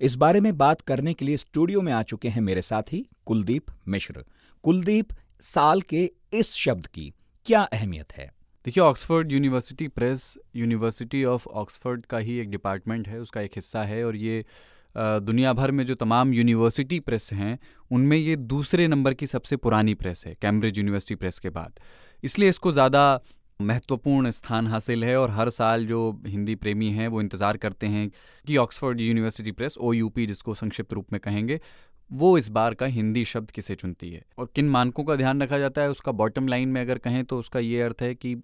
इस 0.00 0.14
बारे 0.14 0.40
में 0.40 0.56
बात 0.58 0.80
करने 0.80 1.14
के 1.14 1.24
लिए 1.24 1.36
स्टूडियो 1.36 1.80
में 1.82 1.92
आ 1.92 2.02
चुके 2.02 2.28
हैं 2.28 2.40
मेरे 2.40 2.62
साथी 2.62 3.04
कुलदीप 3.26 3.70
मिश्र। 3.88 4.24
कुलदीप, 4.64 5.08
साल 5.42 5.80
के 5.82 6.10
इस 6.32 6.52
शब्द 6.54 6.86
की 6.86 7.12
क्या 7.46 7.62
अहमियत 7.62 8.12
है? 8.12 8.30
देखिए, 8.64 8.82
Oxford 8.84 9.32
University 9.32 9.88
Press, 9.88 10.36
University 10.56 11.22
of 11.24 11.46
Oxford 11.48 12.06
का 12.06 12.18
ही 12.18 12.38
एक 12.38 12.50
डिपार्टमेंट 12.50 13.08
है, 13.08 13.18
उसका 13.20 13.40
एक 13.40 13.50
हिस्सा 13.56 13.84
है, 13.84 14.04
और 14.04 14.16
ये 14.16 14.44
दुनिया 14.94 15.52
भर 15.52 15.70
में 15.70 15.84
जो 15.86 15.94
तमाम 15.94 16.32
यूनिवर्सिटी 16.34 16.98
प्रेस 17.00 17.32
हैं, 17.32 17.58
उनमें 17.90 18.16
ये 18.16 18.36
दूसरे 18.36 18.86
नंबर 18.88 19.14
की 19.14 19.26
सबसे 19.26 19.56
पुरानी 19.56 19.94
प्रेस 19.94 20.24
है, 20.26 20.34
कैम्ब्रिज 20.34 20.78
यूनिवर्सिटी 20.78 21.14
प्रेस 21.14 21.38
के 21.38 21.50
बाद। 21.50 21.80
इसलिए 22.24 22.48
इसको 22.48 22.72
ज़्यादा 22.72 23.20
महत्वपूर्ण 23.60 24.30
स्थान 24.30 24.66
हासिल 24.66 25.04
है 25.04 25.16
और 25.16 25.30
हर 25.30 25.50
साल 25.50 25.86
जो 25.86 26.00
हिंदी 26.26 26.54
प्रेमी 26.54 26.90
हैं 26.90 27.08
वो 27.08 27.20
इंतज़ार 27.20 27.56
करते 27.56 27.86
हैं 27.86 28.08
कि 28.46 28.56
ऑक्सफोर्ड 28.56 29.00
यूनिवर्सिटी 29.00 29.52
प्रेस 29.52 29.76
ओ 29.78 29.92
जिसको 30.18 30.54
संक्षिप्त 30.54 30.92
रूप 30.92 31.12
में 31.12 31.20
कहेंगे, 31.20 31.60
वो 32.10 32.36
इस 32.38 32.48
बार 32.48 32.74
का 32.74 32.86
हिंदी 32.86 33.24
शब्द 33.24 33.50
किसे 33.50 33.74
चुनती 33.74 34.10
है? 34.10 34.22
और 34.38 34.50
किन 34.54 34.68
मानकों 34.68 35.04
का 35.04 35.16
ध्यान 35.16 35.42
रखा 35.42 35.58
जाता 35.58 35.82
है 35.82 35.90
उसका 35.90 36.12
बॉटम 36.12 36.48
लाइन 36.48 36.68
में 36.68 36.80
अगर 36.80 36.98
कहें 36.98 37.24
तो 37.24 37.38
उसका 37.38 37.60
ये 37.60 37.82
अर्थ 37.82 38.02
है 38.02 38.14
कि 38.14 38.34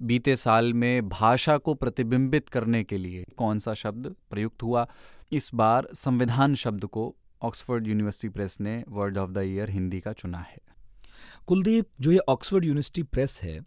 बीते 0.00 0.36
साल 0.36 0.72
में 0.74 1.08
भाषा 1.08 1.56
को 1.58 1.74
प्रतिबिंबित 1.74 2.48
करने 2.48 2.82
के 2.84 2.98
लिए 2.98 3.24
कौन 3.36 3.58
सा 3.58 3.74
शब्द 3.74 4.14
प्रयुक्त 4.30 4.62
हुआ? 4.62 4.86
इस 5.32 5.50
बार 5.54 5.88
संविधान 5.94 6.54
शब्द 6.54 6.84
को 6.84 7.14
ऑक्सफोर्ड 7.42 7.86
यूनिवर्सिटी 7.86 8.28
प्रेस 8.28 8.56
ने 8.60 8.82
word 8.88 9.18
of 9.18 9.30
the 9.30 9.42
year 9.44 9.70
Hindi 9.70 10.00
का 10.00 10.12
चुना 10.12 10.38
है। 10.38 10.58
कुलदीप, 11.46 11.86
जो 12.00 12.12
ये 12.12 12.18
ऑक्सफोर्ड 12.18 12.64
यूनिवर्सिटी 12.64 13.02
प्रेस 13.02 13.40
है 13.42 13.58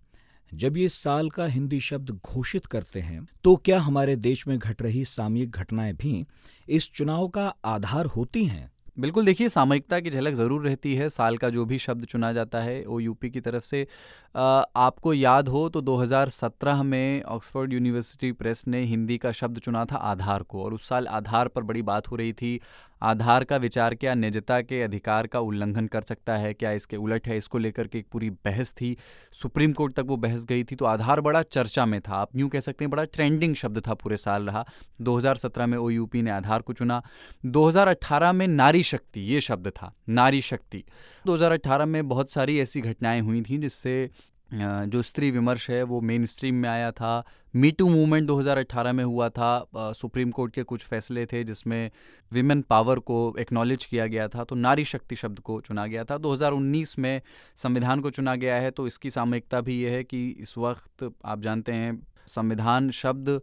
जब 0.54 0.78
ये 0.78 0.90
साल 0.90 1.30
का 1.30 1.46
हिंदी 1.46 1.80
शब्द 1.80 2.12
घोषित 2.12 2.66
करते 2.66 3.00
हैं 3.00 3.28
तो 3.44 3.56
क्या 3.56 3.80
हमारे 3.80 4.16
देश 4.16 4.48
में 4.48 4.60
घट 4.60 4.82
रही 4.82 5.06
सामयिक 5.06 5.52
घटनाएँ 5.52 5.94
भी 5.94 6.26
इस 6.70 6.90
चुनाव 6.92 7.28
का 7.28 7.54
आधार 7.66 8.06
होती 8.06 8.46
हैं? 8.46 8.72
बिल्कुल, 9.00 9.26
देखिए, 9.26 9.50
सामयिकता 9.50 10.00
की 10.00 10.10
झलक 10.10 10.34
ज़रूर 10.34 10.64
रहती 10.64 10.96
है। 10.96 11.10
साल 11.10 11.38
का 11.38 11.50
जो 11.50 11.66
भी 11.66 11.78
शब्द 11.78 12.06
चुना 12.06 12.34
जाता 12.34 12.62
है, 12.62 12.86
वो 12.86 13.00
यूपी 13.00 13.30
की 13.30 13.40
तरफ़ 13.40 13.64
से 13.64 13.88
आपको 14.36 15.14
याद 15.14 15.48
हो 15.48 15.70
तो 15.70 15.82
2017 15.82 16.82
में 16.84 17.24
ऑक्सफोर्ड 17.24 17.74
यूनिवर्सिटी 17.74 18.32
प्रेस 18.32 18.64
ने 18.68 18.84
हिंदी 18.84 19.18
का 19.18 19.32
शब्द 19.32 19.60
चुना 19.60 19.86
था 19.86 19.96
आधार 19.96 20.44
को 20.44 20.64
और 20.64 20.74
उस 20.74 20.88
साल 20.88 21.08
आधार 21.08 21.48
पर 21.48 21.64
बड़ी 21.64 21.82
बात 21.82 22.12
हो 22.12 22.16
रही 22.16 22.34
थी। 22.34 22.60
आधार 23.02 23.44
का 23.44 23.58
विचार 23.58 23.96
क्या, 23.96 24.14
निजता 24.16 24.62
के 24.62 24.82
अधिकार 24.82 25.28
का 25.28 25.40
उल्लंघन 25.40 25.88
कर 25.88 26.02
सकता 26.02 26.36
है? 26.38 26.54
क्या 26.54 26.72
इसके 26.72 26.98
उलट 26.98 27.28
है? 27.28 27.38
इसको 27.38 27.58
लेकर 27.58 27.88
के 27.88 28.00
एक 28.00 28.08
पूरी 28.12 28.30
बहस 28.30 28.72
थी। 28.72 28.98
सुप्रीम 29.32 29.74
कोर्ट 29.74 29.94
तक 29.94 30.06
वो 30.08 30.18
बहस 30.18 30.46
गई 30.46 30.64
थी। 30.64 30.76
तो 30.76 30.86
आधार 30.86 31.22
बड़ा 31.22 31.42
चर्चा 31.42 31.86
में 31.86 32.02
था। 32.02 32.16
आप 32.16 32.36
यूँ 32.36 32.50
कह 32.50 32.60
सकते 32.60 32.86
हैं 32.86 32.90
बड़ा 32.90 33.04
ट्रेंडिंग 33.04 33.56
शब्द 33.56 33.88
था 33.88 33.94
पूरे 33.94 34.18
साल 34.18 34.44
रहा। 34.44 34.66
2017 35.02 35.66
में 35.66 35.78
ओ 35.78 35.90
ने 36.16 36.32
आधार 36.32 36.62
को 36.62 36.74
चुना। 36.74 37.02
2018 37.46 38.32
में 38.32 38.48
नारी 38.48 38.84
शक्ति, 38.84 39.22
ये 39.22 39.42
शब्द 39.42 39.68
था, 39.68 39.94
नारी 40.10 40.42
शक्ति। 40.42 40.84
2018 41.26 41.86
में 41.86 42.08
बहुत 42.08 42.32
सारी 42.32 42.60
ऐसी 42.60 42.82
घटनाएँ 42.82 43.22
हुई 43.22 43.42
थी 43.42 43.58
जिससे 43.58 44.10
जो 44.54 45.02
स्त्री 45.02 45.30
विमर्श 45.32 45.70
है, 45.70 45.82
वो 45.84 46.00
मेन 46.02 46.26
स्ट्रीम 46.26 46.56
में 46.56 46.68
आया 46.70 46.92
था। 46.92 47.24
मीटू 47.54 47.88
मूवमेंट 47.90 48.28
2018 48.28 48.94
में 48.94 49.04
हुआ 49.04 49.30
था। 49.30 49.94
सुप्रीम 49.98 50.32
कोर्ट 50.32 50.54
के 50.54 50.64
कुछ 50.64 50.84
फैसले 50.84 51.26
थे, 51.26 51.44
जिसमें 51.44 51.92
विमेन 52.32 52.62
पावर 52.62 53.00
को 53.02 53.36
एक्नॉलेज 53.40 53.86
किया 53.86 54.08
गया 54.08 54.28
था 54.28 54.44
तो 54.44 54.56
नारी 54.58 54.86
शक्ति 54.86 55.16
शब्द 55.16 55.40
को 55.40 55.60
चुना 55.62 55.86
गया 55.88 56.04
था। 56.04 56.18
2019 56.18 56.98
में 57.00 57.22
संविधान 57.58 58.02
को 58.02 58.10
चुना 58.10 58.36
गया 58.36 58.56
है 58.56 58.72
तो 58.72 58.88
इसकी 58.88 59.10
सामयिकता 59.10 59.62
भी 59.62 59.82
ये 59.82 59.90
है 59.90 60.04
कि 60.04 60.28
इस 60.30 60.58
वक्त 60.58 61.12
आप 61.26 61.42
जानते 61.42 61.72
हैं, 61.72 62.02
संविधान 62.28 62.90
शब्द 62.94 63.40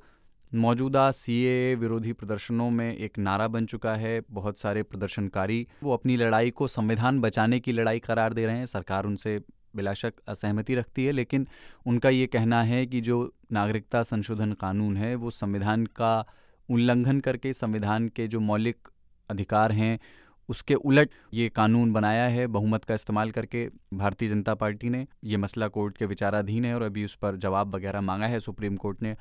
मौजूदा 0.52 1.10
सीए 1.12 1.74
विरोधी 1.76 2.12
प्रदर्शनों 2.12 2.70
में 2.70 2.96
एक 2.96 3.18
नारा 3.18 3.46
बन 3.48 3.66
चुका 3.66 3.94
है। 3.94 4.20
बहुत 4.30 4.58
सारे 4.58 4.82
प्रदर्शनकारी 4.84 5.66
वो 5.82 5.92
अपनी 5.94 6.16
लड़ाई 6.16 6.50
को 6.50 6.66
संविधान 6.68 7.20
बचाने 7.20 7.60
की 7.60 7.72
लड़ाई 7.72 7.98
करार 8.00 8.32
दे 8.32 8.46
रहे 8.46 8.58
हैं। 8.58 8.66
सरकार 8.68 9.06
उनसे 9.06 9.40
बिलाशक 9.76 10.14
असहमति 10.28 10.74
रखती 10.74 11.04
है, 11.04 11.12
लेकिन 11.12 11.48
उनका 11.86 12.08
ये 12.08 12.26
कहना 12.26 12.62
है 12.62 12.86
कि 12.86 13.00
जो 13.00 13.34
नागरिकता 13.52 14.02
संशोधन 14.02 14.52
कानून 14.52 14.96
है, 14.96 15.14
वो 15.14 15.30
संविधान 15.30 15.86
का 15.86 16.26
उल्लंघन 16.70 17.20
करके, 17.20 17.52
संविधान 17.52 18.08
के 18.08 18.28
जो 18.28 18.40
मौलिक 18.40 18.88
अधिकार 19.30 19.72
हैं, 19.72 20.00
उसके 20.48 20.74
उलट 20.74 21.10
ये 21.34 21.48
कानून 21.48 21.92
बनाया 21.92 22.24
है, 22.24 22.46
बहुमत 22.46 22.84
का 22.84 22.94
इस्तेमाल 22.94 23.30
करके 23.30 23.68
भारतीय 23.94 24.28
जनता 24.28 24.54
पार्टी 24.54 24.88
ने। 24.88 25.06
ये 25.24 25.36
मसला 25.36 25.68
कोर्ट 25.68 25.96
के 25.96 26.06
विचाराधीन 26.06 26.64
है 26.64 26.74
और 26.74 26.82
अभी 26.82 27.04
उस 27.04 27.14
पर 27.14 27.36
जवाब 27.36 27.74
वगैरह 27.74 28.00
मांगा 28.00 28.26
है 28.26 28.40
सुप्रीम 28.40 28.76
कोर्ट 28.76 29.02
ने। 29.02 29.16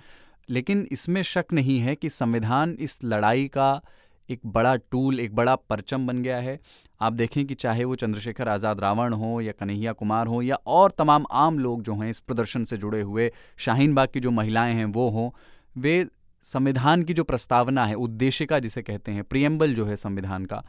लेकिन 0.49 0.87
इसमें 0.91 1.23
शक 1.23 1.45
नहीं 1.53 1.79
है 1.79 1.95
कि 1.95 2.09
संविधान 2.09 2.77
इस 2.79 3.03
लड़ाई 3.03 3.47
का 3.47 3.81
एक 4.29 4.39
बड़ा 4.45 4.75
टूल, 4.75 5.19
एक 5.19 5.35
बड़ा 5.35 5.55
परचम 5.55 6.07
बन 6.07 6.21
गया 6.23 6.37
है। 6.37 6.59
आप 7.01 7.13
देखें 7.13 7.45
कि 7.45 7.55
चाहे 7.55 7.83
वो 7.83 7.95
चंद्रशेखर 7.95 8.49
आज़ाद 8.49 8.79
रावण 8.79 9.13
हो 9.13 9.41
या 9.41 9.51
कन्हैया 9.51 9.93
कुमार 9.93 10.27
हो 10.27 10.41
या 10.41 10.55
और 10.67 10.91
तमाम 10.91 11.25
आम 11.31 11.59
लोग 11.59 11.81
जो 11.81 11.95
हैं 11.95 12.09
इस 12.09 12.19
प्रदर्शन 12.19 12.63
से 12.63 12.77
जुड़े 12.77 13.01
हुए, 13.01 13.31
शाहीन 13.57 13.93
बाग 13.95 14.07
की 14.07 14.19
जो 14.19 14.31
महिलाएँ 14.31 14.73
हैं 14.73 14.85
वो 14.85 15.09
हों, 15.09 15.29
वे 15.77 16.05
संविधान 16.43 17.03
की 17.03 17.13
जो 17.13 17.23
प्रस्तावना 17.23 17.85
है, 17.85 17.93
उद्देशिका 17.93 18.59
जिसे 18.59 18.81
कहते 18.81 19.11
हैं, 19.11 19.23
प्रियम्बल 19.23 19.73
जो 19.73 19.85
है 19.85 19.95
संविधान 19.95 20.45
का, 20.45 20.63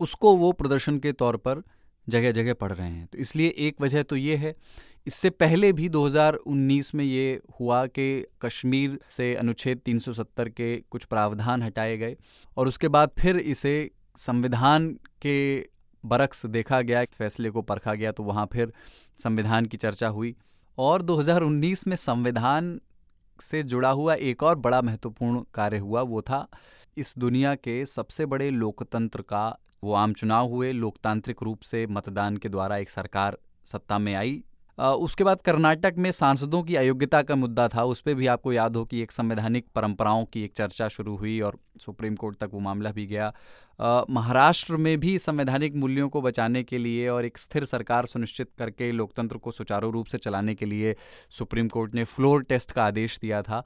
उसको 0.00 0.36
वो 0.36 0.52
प्रदर्शन 0.52 0.98
के 0.98 1.12
तौर 1.12 1.36
पर 1.36 1.62
जगह 2.08 2.32
जगह 2.32 2.54
पढ़ 2.54 2.72
रहे 2.72 2.90
हैं। 2.90 3.06
तो 3.06 3.18
इसलिए 3.18 3.54
एक 3.58 3.80
वजह 3.80 4.02
तो 4.02 4.16
ये 4.16 4.36
है 4.36 4.54
इससे 5.06 5.30
पहले 5.30 5.72
भी 5.72 5.88
2019 5.88 6.94
में 6.94 7.04
ये 7.04 7.40
हुआ 7.60 7.84
कि 7.86 8.24
कश्मीर 8.42 8.98
से 9.08 9.34
अनुच्छेद 9.34 9.80
370 9.80 10.48
के 10.50 10.76
कुछ 10.90 11.04
प्रावधान 11.04 11.62
हटाए 11.62 11.96
गए 11.96 12.16
और 12.56 12.68
उसके 12.68 12.88
बाद 12.88 13.10
फिर 13.18 13.36
इसे 13.36 13.74
संविधान 14.18 14.88
के 15.22 15.36
बरक्स 16.04 16.44
देखा 16.46 16.80
गया, 16.80 17.04
फैसले 17.04 17.50
को 17.50 17.62
परखा 17.62 17.94
गया 17.94 18.12
तो 18.12 18.22
वहाँ 18.22 18.48
फिर 18.52 18.72
संविधान 19.18 19.66
की 19.66 19.76
चर्चा 19.76 20.08
हुई। 20.08 20.34
और 20.78 21.02
2019 21.02 21.86
में 21.86 21.96
संविधान 21.96 22.80
से 23.40 23.62
जुड़ा 23.62 23.90
हुआ 23.90 24.14
एक 24.14 24.42
और 24.42 24.54
बड़ा 24.56 24.82
महत्वपूर्ण 24.82 25.42
कार्य 25.54 25.78
हुआ, 25.78 26.02
वो 26.02 26.22
था 26.22 26.46
इस 26.96 27.14
दुनिया 27.18 27.54
के 27.54 27.84
सबसे 27.86 28.26
बड़े 28.26 28.50
लोकतंत्र 28.50 29.22
का, 29.22 29.58
वो 29.84 29.92
आम 29.92 30.12
चुनाव 30.12 30.48
हुए, 30.48 30.72
लोकतांत्रिक 30.72 31.42
रूप 31.42 31.62
से 31.62 31.86
मतदान 31.86 32.36
के 32.36 32.48
द्वारा 32.48 32.76
एक 32.76 32.90
सरकार 32.90 33.38
सत्ता 33.64 33.98
में 33.98 34.14
आई 34.14 34.42
उसके 34.78 35.24
बाद 35.24 35.40
कर्नाटक 35.40 35.94
में 35.98 36.10
सांसदों 36.12 36.62
की 36.62 36.74
अयोग्यता 36.76 37.20
का 37.22 37.34
मुद्दा 37.34 37.68
था। 37.68 37.84
उस 37.84 38.00
पर 38.00 38.14
भी 38.14 38.26
आपको 38.26 38.52
याद 38.52 38.76
हो 38.76 38.84
कि 38.84 39.00
एक 39.02 39.12
संवैधानिक 39.12 39.66
परंपराओं 39.74 40.24
की 40.24 40.42
एक 40.44 40.52
चर्चा 40.52 40.88
शुरू 40.88 41.16
हुई 41.16 41.38
और 41.40 41.58
सुप्रीम 41.80 42.14
कोर्ट 42.14 42.36
तक 42.36 42.50
वो 42.52 42.60
मामला 42.60 42.90
भी 42.90 43.06
गया। 43.06 43.32
महाराष्ट्र 44.10 44.76
में 44.76 44.98
भी 45.00 45.18
संवैधानिक 45.18 45.74
मूल्यों 45.74 46.08
को 46.08 46.22
बचाने 46.22 46.62
के 46.62 46.78
लिए 46.78 47.08
और 47.08 47.24
एक 47.24 47.38
स्थिर 47.38 47.64
सरकार 47.64 48.06
सुनिश्चित 48.06 48.50
करके 48.58 48.92
लोकतंत्र 48.92 49.38
को 49.38 49.50
सुचारू 49.50 49.90
रूप 49.90 50.06
से 50.06 50.18
चलाने 50.18 50.54
के 50.54 50.66
लिए 50.66 50.94
सुप्रीम 51.30 51.68
कोर्ट 51.68 51.94
ने 51.94 52.04
फ्लोर 52.04 52.42
टेस्ट 52.42 52.72
का 52.72 52.84
आदेश 52.84 53.18
दिया 53.18 53.42
था। 53.42 53.62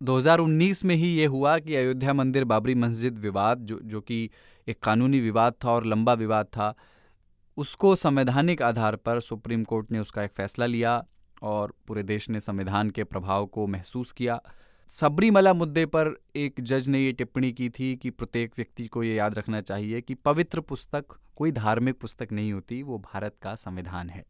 2019 0.00 0.84
में 0.84 0.94
ही 0.94 1.08
ये 1.08 1.26
हुआ 1.26 1.58
कि 1.58 1.74
अयोध्या 1.76 2.12
मंदिर 2.12 2.44
बाबरी 2.44 2.74
मस्जिद 2.74 3.18
विवाद, 3.18 3.58
जो 3.58 3.80
जो 3.82 4.00
कि 4.00 4.30
एक 4.68 4.78
कानूनी 4.82 5.20
विवाद 5.20 5.54
था 5.64 5.72
और 5.72 5.86
लंबा 5.86 6.14
विवाद 6.14 6.46
था 6.46 6.74
उसको 7.56 7.96
संवैधानिक 7.96 8.62
आधार 8.62 8.96
पर 8.96 9.20
सुप्रीम 9.20 9.64
कोर्ट 9.64 9.92
ने 9.92 9.98
उसका 9.98 10.22
एक 10.22 10.30
फ़ैसला 10.30 10.66
लिया 10.66 11.04
और 11.42 11.74
पूरे 11.86 12.02
देश 12.02 12.30
ने 12.30 12.40
संविधान 12.40 12.90
के 12.90 13.04
प्रभाव 13.04 13.46
को 13.46 13.66
महसूस 13.66 14.12
किया। 14.12 14.40
सबरीमला 14.88 15.54
मुद्दे 15.54 15.86
पर 15.86 16.20
एक 16.36 16.54
जज 16.60 16.88
ने 16.88 17.00
ये 17.00 17.12
टिप्पणी 17.12 17.52
की 17.52 17.68
थी 17.70 17.96
कि 17.96 18.10
प्रत्येक 18.10 18.52
व्यक्ति 18.56 18.86
को 18.86 19.02
ये 19.02 19.14
याद 19.14 19.38
रखना 19.38 19.60
चाहिए 19.60 20.00
कि 20.00 20.14
पवित्र 20.14 20.60
पुस्तक 20.60 21.04
कोई 21.36 21.52
धार्मिक 21.52 21.98
पुस्तक 21.98 22.28
नहीं 22.32 22.52
होती, 22.52 22.82
वो 22.82 22.98
भारत 22.98 23.34
का 23.42 23.54
संविधान 23.54 24.10
है। 24.10 24.24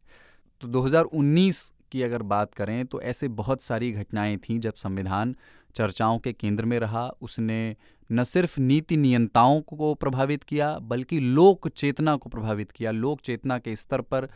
तो 0.61 0.67
2019 0.67 1.73
की 1.91 2.01
अगर 2.01 2.21
बात 2.21 2.53
करें 2.53 2.85
तो 2.85 3.01
ऐसे 3.01 3.27
बहुत 3.27 3.61
सारी 3.61 3.91
घटनाएँ 3.91 4.37
थीं 4.37 4.59
जब 4.59 4.73
संविधान 4.73 5.35
चर्चाओं 5.75 6.19
के 6.19 6.33
केंद्र 6.33 6.65
में 6.65 6.79
रहा, 6.79 7.07
उसने 7.21 7.75
न 8.11 8.23
सिर्फ़ 8.23 8.59
नीति 8.59 8.97
नियंताओं 8.97 9.61
को 9.61 9.93
प्रभावित 9.93 10.43
किया, 10.43 10.79
बल्कि 10.79 11.19
लोक 11.19 11.67
चेतना 11.67 12.15
को 12.15 12.29
प्रभावित 12.29 12.71
किया। 12.71 12.91
लोक 12.91 13.21
चेतना 13.21 13.57
के 13.57 13.75
स्तर 13.75 14.01
पर 14.01 14.29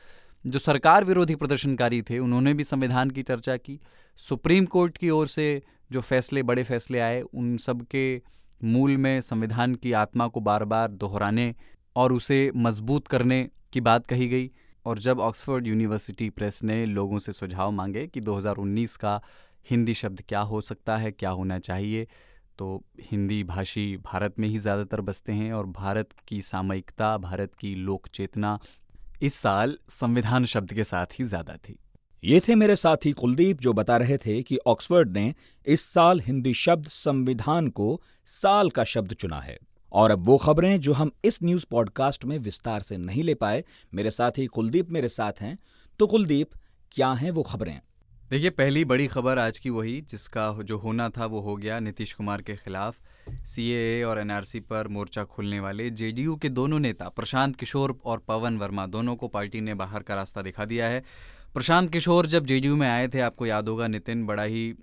जो 0.47 0.59
सरकार 0.59 1.03
विरोधी 1.03 1.35
प्रदर्शनकारी 1.35 2.01
थे, 2.01 2.19
उन्होंने 2.19 2.53
भी 2.53 2.63
संविधान 2.63 3.09
की 3.09 3.21
चर्चा 3.21 3.57
की। 3.57 3.79
सुप्रीम 4.17 4.65
कोर्ट 4.65 4.97
की 4.97 5.09
ओर 5.09 5.27
से 5.27 5.63
जो 5.91 6.01
फैसले, 6.01 6.43
बड़े 6.43 6.63
फैसले 6.63 6.99
आए, 6.99 7.21
उन 7.21 7.57
सब 7.57 7.81
के 7.81 8.21
मूल 8.63 8.97
में 8.97 9.21
संविधान 9.21 9.75
की 9.75 9.91
आत्मा 9.91 10.27
को 10.27 10.39
बार 10.39 10.63
बार 10.63 10.91
दोहराने 10.91 11.55
और 11.95 12.13
उसे 12.13 12.51
मज़बूत 12.55 13.07
करने 13.07 13.49
की 13.73 13.81
बात 13.81 14.07
कही 14.07 14.27
गई। 14.27 14.51
और 14.85 14.99
जब 14.99 15.19
ऑक्सफोर्ड 15.19 15.67
यूनिवर्सिटी 15.67 16.29
प्रेस 16.29 16.63
ने 16.63 16.85
लोगों 16.85 17.19
से 17.19 17.31
सुझाव 17.31 17.71
मांगे 17.71 18.07
कि 18.07 18.21
2019 18.21 18.97
का 18.97 19.21
हिंदी 19.65 19.93
शब्द 19.93 20.21
क्या 20.21 20.39
हो 20.41 20.61
सकता 20.61 20.97
है, 20.97 21.11
क्या 21.11 21.29
होना 21.29 21.59
चाहिए? 21.59 22.07
तो 22.59 22.83
हिंदी 23.01 23.43
भाषी 23.43 23.97
भारत 23.97 24.39
में 24.39 24.47
ही 24.47 24.57
ज़्यादातर 24.59 25.01
बसते 25.01 25.31
हैं 25.31 25.51
और 25.53 25.65
भारत 25.65 26.09
की 26.27 26.41
सामयिकता, 26.41 27.17
भारत 27.17 27.55
की 27.55 27.75
लोक 27.75 28.07
चेतना 28.07 28.59
इस 29.21 29.33
साल 29.33 29.77
संविधान 29.89 30.45
शब्द 30.45 30.73
के 30.73 30.83
साथ 30.83 31.19
ही 31.19 31.25
ज़्यादा 31.25 31.55
थी। 31.57 31.77
ये 32.23 32.39
थे 32.39 32.55
मेरे 32.55 32.75
साथी 32.75 33.11
कुलदीप 33.11 33.61
जो 33.61 33.73
बता 33.73 33.97
रहे 33.97 34.17
थे 34.17 34.41
कि 34.43 34.57
ऑक्सफोर्ड 34.67 35.17
ने 35.17 35.33
इस 35.67 35.81
साल 35.85 36.19
हिंदी 36.19 36.53
शब्द 36.53 36.87
संविधान 36.87 37.67
को 37.69 38.01
साल 38.27 38.69
का 38.69 38.83
शब्द 38.83 39.13
चुना 39.13 39.39
है। 39.39 39.57
और 39.91 40.11
अब 40.11 40.25
वो 40.25 40.37
खबरें 40.37 40.79
जो 40.79 40.93
हम 40.93 41.11
इस 41.25 41.39
न्यूज़ 41.43 41.65
पॉडकास्ट 41.71 42.25
में 42.25 42.37
विस्तार 42.39 42.81
से 42.81 42.97
नहीं 42.97 43.23
ले 43.23 43.33
पाए, 43.33 43.63
मेरे 43.93 44.11
साथी 44.11 44.45
कुलदीप 44.45 44.89
मेरे 44.89 45.07
साथ 45.07 45.41
हैं। 45.41 45.57
तो 45.99 46.07
कुलदीप, 46.07 46.49
क्या 46.91 47.11
हैं 47.11 47.31
वो 47.31 47.43
खबरें? 47.43 47.79
देखिए, 48.31 48.49
पहली 48.49 48.85
बड़ी 48.85 49.07
खबर 49.07 49.39
आज 49.39 49.59
की 49.59 49.69
वही, 49.69 50.01
जिसका 50.01 50.61
जो 50.63 50.77
होना 50.77 51.09
था, 51.09 51.25
वो 51.25 51.39
हो 51.41 51.55
गया 51.55 51.79
नीतीश 51.79 52.13
कुमार 52.13 52.41
के 52.41 52.55
खिलाफ। 52.55 52.97
सी 53.45 54.03
और 54.03 54.19
एनआरसी 54.19 54.59
पर 54.59 54.87
मोर्चा 54.87 55.23
खोलने 55.23 55.59
वाले 55.59 55.89
जेडीयू 55.89 56.35
के 56.35 56.49
दोनों 56.49 56.79
नेता, 56.79 57.09
प्रशांत 57.09 57.55
किशोर 57.55 57.99
और 58.05 58.17
पवन 58.27 58.57
वर्मा, 58.57 58.85
दोनों 58.85 59.15
को 59.15 59.27
पार्टी 59.27 59.61
ने 59.61 59.73
बाहर 59.73 60.03
का 60.03 60.15
रास्ता 60.15 60.41
दिखा 60.41 60.65
दिया 60.65 60.87
है। 60.87 61.03
प्रशांत 61.53 61.91
किशोर 61.91 62.25
जब 62.25 62.45
जेडीयू 62.45 62.75
में 62.75 62.89
आए 62.89 63.07
थे, 63.07 63.19
आपको 63.19 63.45
याद 63.45 63.69
होगा, 63.69 63.87
नितिन 63.87 64.25
बड़ा 64.25 64.43
ही 64.43 64.75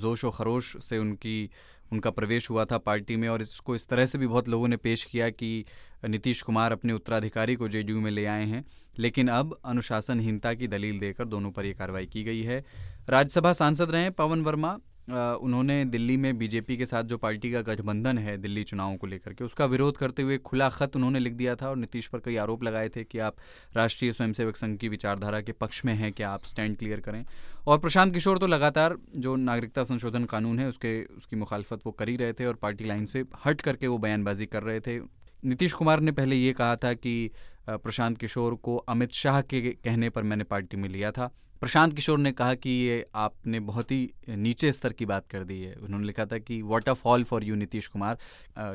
जोश 0.00 0.24
व 0.24 0.30
खरोश 0.30 0.76
से 0.84 0.98
उनकी 0.98 1.50
उनका 1.94 2.10
प्रवेश 2.10 2.50
हुआ 2.50 2.64
था 2.64 2.78
पार्टी 2.78 3.16
में 3.16 3.28
और 3.28 3.42
इसको 3.42 3.74
इस 3.74 3.88
तरह 3.88 4.06
से 4.06 4.18
भी 4.18 4.26
बहुत 4.26 4.48
लोगों 4.48 4.68
ने 4.68 4.76
पेश 4.76 5.04
किया 5.04 5.30
कि 5.30 5.64
नीतीश 6.04 6.42
कुमार 6.42 6.72
अपने 6.72 6.92
उत्तराधिकारी 6.92 7.54
को 7.54 7.68
जेडीयू 7.68 8.00
में 8.00 8.10
ले 8.10 8.26
आए 8.26 8.44
हैं। 8.44 8.64
लेकिन 8.98 9.28
अब 9.28 9.58
अनुशासनहीनता 9.64 10.54
की 10.54 10.68
दलील 10.68 10.98
देकर 10.98 11.24
दोनों 11.24 11.50
पर 11.50 11.66
यह 11.66 11.72
कार्रवाई 11.72 12.06
की 12.06 12.24
गई 12.24 12.42
है। 12.42 12.64
राज्यसभा 13.08 13.52
सांसद 13.52 13.90
रहे 13.90 14.10
पवन 14.10 14.42
वर्मा। 14.42 14.78
उन्होंने 15.08 15.84
दिल्ली 15.84 16.16
में 16.16 16.36
बीजेपी 16.38 16.76
के 16.76 16.86
साथ 16.86 17.04
जो 17.04 17.16
पार्टी 17.18 17.50
का 17.52 17.60
गठबंधन 17.62 18.18
है 18.18 18.36
दिल्ली 18.36 18.62
चुनावों 18.64 18.96
को 18.96 19.06
लेकर 19.06 19.32
के, 19.32 19.44
उसका 19.44 19.64
विरोध 19.64 19.96
करते 19.96 20.22
हुए 20.22 20.38
खुला 20.38 20.68
खत 20.68 20.96
उन्होंने 20.96 21.18
लिख 21.18 21.32
दिया 21.32 21.54
था 21.54 21.68
और 21.68 21.76
नीतीश 21.76 22.06
पर 22.08 22.18
कई 22.18 22.36
आरोप 22.36 22.62
लगाए 22.62 22.88
थे 22.88 23.04
कि 23.04 23.18
आप 23.18 23.36
राष्ट्रीय 23.76 24.12
स्वयंसेवक 24.12 24.56
संघ 24.56 24.78
की 24.78 24.88
विचारधारा 24.88 25.40
के 25.40 25.52
पक्ष 25.52 25.84
में 25.84 25.92
हैं, 25.94 26.12
क्या 26.12 26.30
आप 26.30 26.44
स्टैंड 26.44 26.76
क्लियर 26.78 27.00
करें? 27.00 27.24
और 27.66 27.78
प्रशांत 27.78 28.12
किशोर 28.12 28.38
तो 28.38 28.46
लगातार 28.46 28.96
जो 29.16 29.34
नागरिकता 29.36 29.84
संशोधन 29.84 30.24
कानून 30.24 30.58
है, 30.58 30.68
उसके, 30.68 31.02
उसकी 31.06 31.36
मुखालफत 31.36 31.86
वो 31.86 31.92
कर 31.92 32.08
ही 32.08 32.16
रहे 32.16 32.32
थे 32.32 32.46
और 32.46 32.54
पार्टी 32.54 32.84
लाइन 32.84 33.06
से 33.06 33.24
हट 33.44 33.60
करके 33.60 33.86
वो 33.86 33.98
बयानबाजी 33.98 34.46
कर 34.46 34.62
रहे 34.62 34.80
थे। 34.80 34.98
नीतीश 35.44 35.72
कुमार 35.72 36.00
ने 36.00 36.12
पहले 36.12 36.36
ये 36.36 36.52
कहा 36.52 36.76
था 36.76 36.92
कि 36.94 37.30
प्रशांत 37.68 38.18
किशोर 38.18 38.54
को 38.54 38.76
अमित 38.76 39.12
शाह 39.12 39.40
के 39.42 39.60
कहने 39.60 40.10
पर 40.10 40.22
मैंने 40.22 40.44
पार्टी 40.44 40.76
में 40.76 40.88
लिया 40.88 41.10
था। 41.10 41.30
प्रशांत 41.60 41.94
किशोर 41.94 42.18
ने 42.18 42.32
कहा 42.32 42.54
कि 42.54 42.70
ये 42.70 43.04
आपने 43.14 43.60
बहुत 43.60 43.90
ही 43.90 44.10
नीचे 44.28 44.72
स्तर 44.72 44.92
की 44.92 45.06
बात 45.06 45.26
कर 45.28 45.44
दी 45.44 45.60
है। 45.60 45.74
उन्होंने 45.74 46.06
लिखा 46.06 46.24
था 46.26 46.38
कि 46.38 46.60
what 46.62 46.88
a 46.88 46.92
fall 46.92 47.24
for 47.24 47.44
you 47.44 47.54
Nitish 47.54 47.86
Kumar. 47.86 48.18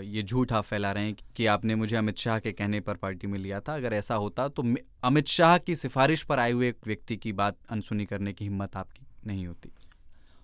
ये 0.03 0.21
झूठ 0.21 0.53
आप 0.53 0.63
फैला 0.63 0.91
रहे 0.91 1.05
हैं 1.05 1.15
कि 1.35 1.45
आपने 1.45 1.75
मुझे 1.75 1.95
अमित 1.97 2.17
शाह 2.17 2.39
के 2.39 2.51
कहने 2.51 2.79
पर 2.79 2.95
पार्टी 2.95 3.27
में 3.27 3.37
लिया 3.39 3.59
था। 3.59 3.75
अगर 3.75 3.93
ऐसा 3.93 4.15
होता 4.15 4.47
तो 4.47 4.63
अमित 5.03 5.27
शाह 5.27 5.57
की 5.57 5.75
सिफारिश 5.75 6.23
पर 6.23 6.39
आए 6.39 6.51
हुए 6.51 6.69
एक 6.69 6.87
व्यक्ति 6.87 7.17
की 7.17 7.33
बात 7.33 7.57
अनसुनी 7.69 8.05
करने 8.05 8.33
की 8.33 8.45
हिम्मत 8.45 8.77
आपकी 8.77 9.05
नहीं 9.27 9.45
होती। 9.47 9.71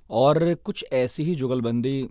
और 0.09 0.53
कुछ 0.55 0.85
ऐसी 0.93 1.23
ही 1.23 1.35
जुगलबंदी 1.35 2.07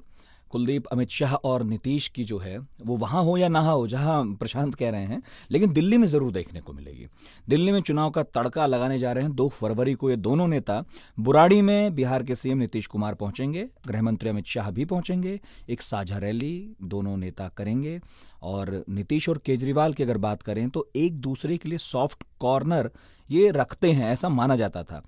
कुलदीप, 0.55 0.87
अमित 0.87 1.11
शाह 1.11 1.35
और 1.35 1.63
नीतीश 1.65 2.07
की 2.09 2.25
जो 2.25 2.39
है, 2.39 2.59
वो 2.59 2.97
वहाँ 2.97 3.23
हो 3.25 3.37
या 3.37 3.49
ना 3.49 3.61
हो, 3.61 3.87
जहाँ 3.87 4.25
प्रशांत 4.41 4.75
कह 4.75 4.91
रहे 4.91 5.05
हैं, 5.05 5.23
लेकिन 5.51 5.73
दिल्ली 5.73 5.97
में 5.99 6.07
ज़रूर 6.07 6.33
देखने 6.33 6.61
को 6.61 6.73
मिलेगी। 6.73 7.07
दिल्ली 7.49 7.73
में 7.73 7.81
चुनाव 7.81 8.11
का 8.11 8.23
तड़का 8.25 8.67
लगाने 8.67 8.99
जा 8.99 9.13
रहे 9.13 9.25
हैं 9.25 9.35
दो 9.35 9.49
फरवरी 9.49 9.95
को 9.95 10.11
ये 10.11 10.17
दोनों 10.17 10.47
नेता। 10.49 10.83
बुराड़ी 11.19 11.61
में 11.63 11.95
बिहार 11.95 12.23
के 12.23 12.35
सीएम 12.35 12.59
नीतीश 12.59 12.87
कुमार 12.87 13.15
पहुँचेंगे, 13.15 13.67
गृहमंत्री 13.87 14.31
अमित 14.31 14.47
शाह 14.47 14.71
भी 14.71 14.85
पहुँचेंगे, 14.85 15.41
एक 15.69 15.83
साझा 15.83 16.19
रैली 16.19 16.77
दोनों 16.83 17.17
नेता 17.17 17.49
करेंगे। 17.49 18.01
और 18.43 18.85
नीतीश 18.89 19.29
और 19.29 19.39
केजरीवाल 19.39 19.93
की 19.93 20.03
अगर 20.03 20.19
बात 20.19 20.43
करें 20.43 20.69
तो 20.71 20.87
एक 20.97 21.21
दूसरे 21.21 21.57
के 21.57 21.69
लिए 21.69 21.79
सॉफ्ट 21.79 22.23
कॉर्नर 22.41 22.91
ये 23.31 23.51
रखते 23.51 23.93
हैं, 23.93 24.11
ऐसा 24.13 24.29
माना 24.29 24.57
जाता 24.57 24.83
था। 24.83 25.03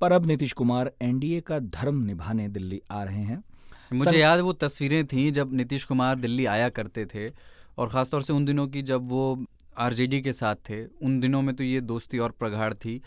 पर 0.00 0.12
अब 0.12 0.26
नीतीश 0.26 0.52
कुमार 0.52 0.90
एनडीए 1.02 1.40
का 1.40 1.58
धर्म 1.58 2.02
निभाने 2.04 2.48
दिल्ली 2.48 2.80
आ 2.90 3.02
रहे 3.04 3.22
हैं। 3.22 3.42
मुझे 3.92 4.10
सर... 4.10 4.16
याद 4.16 4.40
वो 4.40 4.52
तस्वीरें 4.54 5.06
थी 5.06 5.30
जब 5.30 5.52
नीतीश 5.54 5.84
कुमार 5.84 6.16
दिल्ली 6.16 6.44
आया 6.46 6.68
करते 6.70 7.06
थे 7.06 7.28
और 7.78 7.88
ख़ासतौर 7.88 8.22
से 8.22 8.32
उन 8.32 8.44
दिनों 8.44 8.66
की 8.68 8.82
जब 8.82 9.08
वो 9.08 9.44
आरजेडी 9.78 10.20
के 10.20 10.32
साथ 10.32 10.56
थे। 10.68 10.84
उन 10.84 11.18
दिनों 11.20 11.42
में 11.42 11.54
तो 11.56 11.64
ये 11.64 11.80
दोस्ती 11.82 12.18
और 12.18 12.30
प्रगाढ़ 12.30 12.74
थी। 12.74 13.00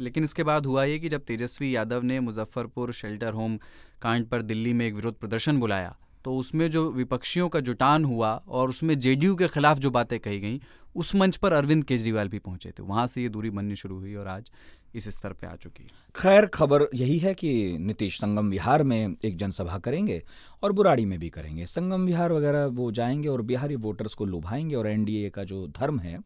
लेकिन 0.00 0.24
इसके 0.24 0.42
बाद 0.44 0.66
हुआ 0.66 0.84
ये 0.84 0.98
कि 0.98 1.08
जब 1.08 1.24
तेजस्वी 1.24 1.74
यादव 1.76 2.02
ने 2.02 2.18
मुजफ्फरपुर 2.20 2.92
शेल्टर 2.92 3.32
होम 3.32 3.56
कांड 4.02 4.26
पर 4.26 4.42
दिल्ली 4.42 4.72
में 4.72 4.86
एक 4.86 4.94
विरोध 4.94 5.18
प्रदर्शन 5.18 5.60
बुलाया 5.60 5.96
तो 6.24 6.34
उसमें 6.36 6.70
जो 6.70 6.90
विपक्षियों 6.92 7.48
का 7.48 7.60
जुटान 7.60 8.04
हुआ 8.04 8.30
और 8.48 8.68
उसमें 8.68 8.98
जेडीयू 9.00 9.34
के 9.36 9.48
खिलाफ 9.48 9.78
जो 9.78 9.90
बातें 9.90 10.18
कही 10.20 10.40
गई 10.40 10.60
उस 10.94 11.14
मंच 11.14 11.36
पर 11.36 11.52
अरविंद 11.52 11.84
केजरीवाल 11.84 12.28
भी 12.28 12.38
पहुँचे 12.38 12.70
थे। 12.70 12.82
वहाँ 12.82 13.06
से 13.06 13.22
ये 13.22 13.28
दूरी 13.28 13.50
बननी 13.50 13.76
शुरू 13.76 13.98
हुई 13.98 14.14
और 14.14 14.26
आज 14.26 14.50
इस 14.94 15.08
स्तर 15.08 15.32
पे 15.32 15.46
आ 15.46 15.56
चुकी 15.56 15.82
है। 15.82 15.88
खैर 16.16 16.46
खबर 16.46 16.88
यही 16.94 17.18
है 17.18 17.34
कि 17.34 17.78
नीतीश 17.78 18.18
संगम 18.18 18.50
विहार 18.50 18.82
में 18.82 19.16
एक 19.24 19.36
जनसभा 19.36 19.78
करेंगे 19.78 20.22
और 20.62 20.72
बुराड़ी 20.72 21.04
में 21.04 21.18
भी 21.18 21.28
करेंगे। 21.28 21.66
संगम 21.66 22.06
विहार 22.06 22.32
वगैरह 22.32 22.66
वो 22.66 22.92
जाएँगे 22.92 23.28
और 23.28 23.42
बिहारी 23.42 23.76
वोटर्स 23.76 24.14
को 24.14 24.24
लुभाएँगे 24.24 24.74
और 24.74 24.86
एनडीए 24.86 25.30
का 25.30 25.44
जो 25.44 25.66
धर्म 25.66 25.98
है 25.98 26.18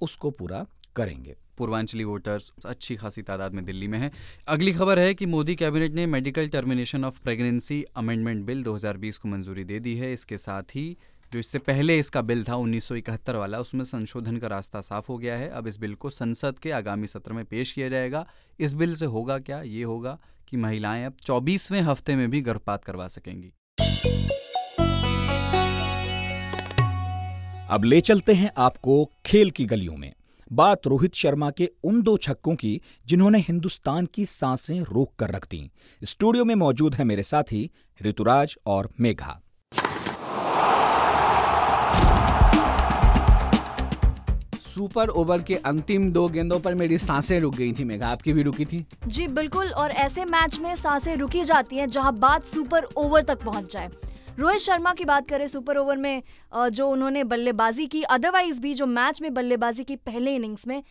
उसको 0.00 0.30
पूरा 0.30 0.66
करेंगे। 0.96 1.36
पूर्वांचली 1.58 2.04
वोटर्स 2.04 2.52
अच्छी 2.66 2.96
खासी 2.96 3.22
तादाद 3.22 3.52
में 3.52 3.64
दिल्ली 3.64 3.88
में 3.88 3.98
है। 3.98 4.10
अगली 4.48 4.72
खबर 4.72 4.98
है 4.98 5.14
कि 5.14 5.26
मोदी 5.26 5.54
कैबिनेट 5.54 5.92
ने 5.92 6.06
medical 6.06 6.48
termination 6.48 7.04
of 7.04 7.20
pregnancy 7.20 7.84
amendment 7.96 8.44
bill 8.44 8.62
2020 8.62 9.18
को 9.18 9.28
मंजूरी 9.28 9.64
दे 9.64 9.80
दी 9.80 9.94
है। 9.96 10.12
इसके 10.12 10.38
साथ 10.38 10.62
ही 10.62 10.96
जो 11.36 11.40
इससे 11.40 11.58
पहले 11.58 11.98
इसका 11.98 12.20
बिल 12.22 12.44
था 12.44 12.56
उन्नीस 12.56 12.84
सौ 12.84 12.94
इकहत्तर 12.94 13.36
वाला, 13.36 13.58
उसमें 13.58 13.84
संशोधन 13.84 14.36
का 14.36 14.46
रास्ता 14.46 14.80
साफ़ 14.80 15.06
हो 15.08 15.18
गया 15.18 15.36
है। 15.36 15.48
अब 15.48 15.66
इस 15.66 15.78
बिल 15.80 15.94
को 15.94 16.10
संसद 16.10 16.58
के 16.58 16.70
आगामी 16.70 17.06
सत्र 17.06 17.32
में 17.32 17.44
पेश 17.44 17.72
किया 17.72 17.88
जाएगा। 17.88 18.26
इस 18.60 18.74
बिल 18.74 18.94
से 18.94 19.06
होगा 19.06 19.38
क्या? 19.38 19.62
ये 19.62 19.82
होगा 19.82 20.18
कि 20.48 20.56
महिलाएँ 20.56 21.04
अब 21.04 21.12
चौबीसवें 21.12 21.80
हफ़्ते 21.80 22.16
में 22.16 22.30
भी 22.30 22.40
गर्भपात 22.40 22.84
करवा 22.84 23.08
सकेंगी। 23.08 23.52
अब 27.70 27.84
ले 27.84 28.00
चलते 28.00 28.32
हैं 28.32 28.50
आपको 28.58 29.10
खेल 29.26 29.50
की 29.50 29.66
गलियों 29.66 29.96
में। 29.96 30.12
बात 30.52 30.86
रोहित 30.86 31.14
शर्मा 31.14 31.50
के 31.50 31.70
उन 31.84 32.02
दो 32.02 32.16
छक्कों 32.16 32.54
की, 32.54 32.80
जिन्होंने 33.06 33.38
हिंदुस्तान 33.38 34.06
की 34.06 34.26
साँसें 34.26 34.80
रोक 34.80 35.14
कर 35.14 35.30
रख 35.30 35.48
दी। 35.50 35.70
स्टूडियो 36.04 36.44
में 36.44 36.54
मौजूद 36.54 36.94
है 36.94 37.04
मेरे 37.04 37.22
साथी 37.22 37.70
ऋतुराज 38.02 38.56
और 38.66 38.90
मेघा। 39.00 39.42
सुपर 44.76 45.08
ओवर 45.10 45.42
के 45.42 45.54
अंतिम 45.66 46.10
दो 46.12 46.26
गेंदों 46.28 46.58
पर 46.60 46.74
मेरी 46.74 46.96
साँसें 46.98 47.38
रुक 47.40 47.54
गई 47.54 47.72
थी, 47.72 47.84
मेघा। 47.84 48.08
आपकी 48.08 48.32
भी 48.32 48.42
रुकी 48.42 48.64
थी? 48.64 48.84
जी, 49.06 49.26
बिल्कुल, 49.28 49.68
और 49.68 49.90
ऐसे 49.92 50.24
मैच 50.24 50.58
में 50.58 50.74
साँसें 50.76 51.14
रुकी 51.16 51.44
जाती 51.44 51.76
हैं 51.76 51.86
जहाँ 51.88 52.12
बात 52.16 52.44
सुपर 52.44 52.84
ओवर 52.96 53.22
तक 53.22 53.42
पहुँच 53.44 53.72
जाए। 53.72 53.88
रोहित 54.38 54.60
शर्मा 54.60 54.92
की 54.92 55.04
बात 55.04 55.28
करें 55.28 55.46
सुपर 55.48 55.76
ओवर 55.76 55.96
में 55.96 56.22
जो 56.54 56.88
उन्होंने 56.88 57.24
बल्लेबाजी 57.24 57.86
की 57.86 58.02
अदरवाइज़ 58.02 58.60
भी 58.60 58.74
जो 58.74 58.86
मैच 58.86 59.22
में 59.22 59.32
बल्लेबाजी 59.34 59.84
की 59.84 59.96
पहले 59.96 60.34
इनिंग्स 60.34 60.66
में, 60.68 60.82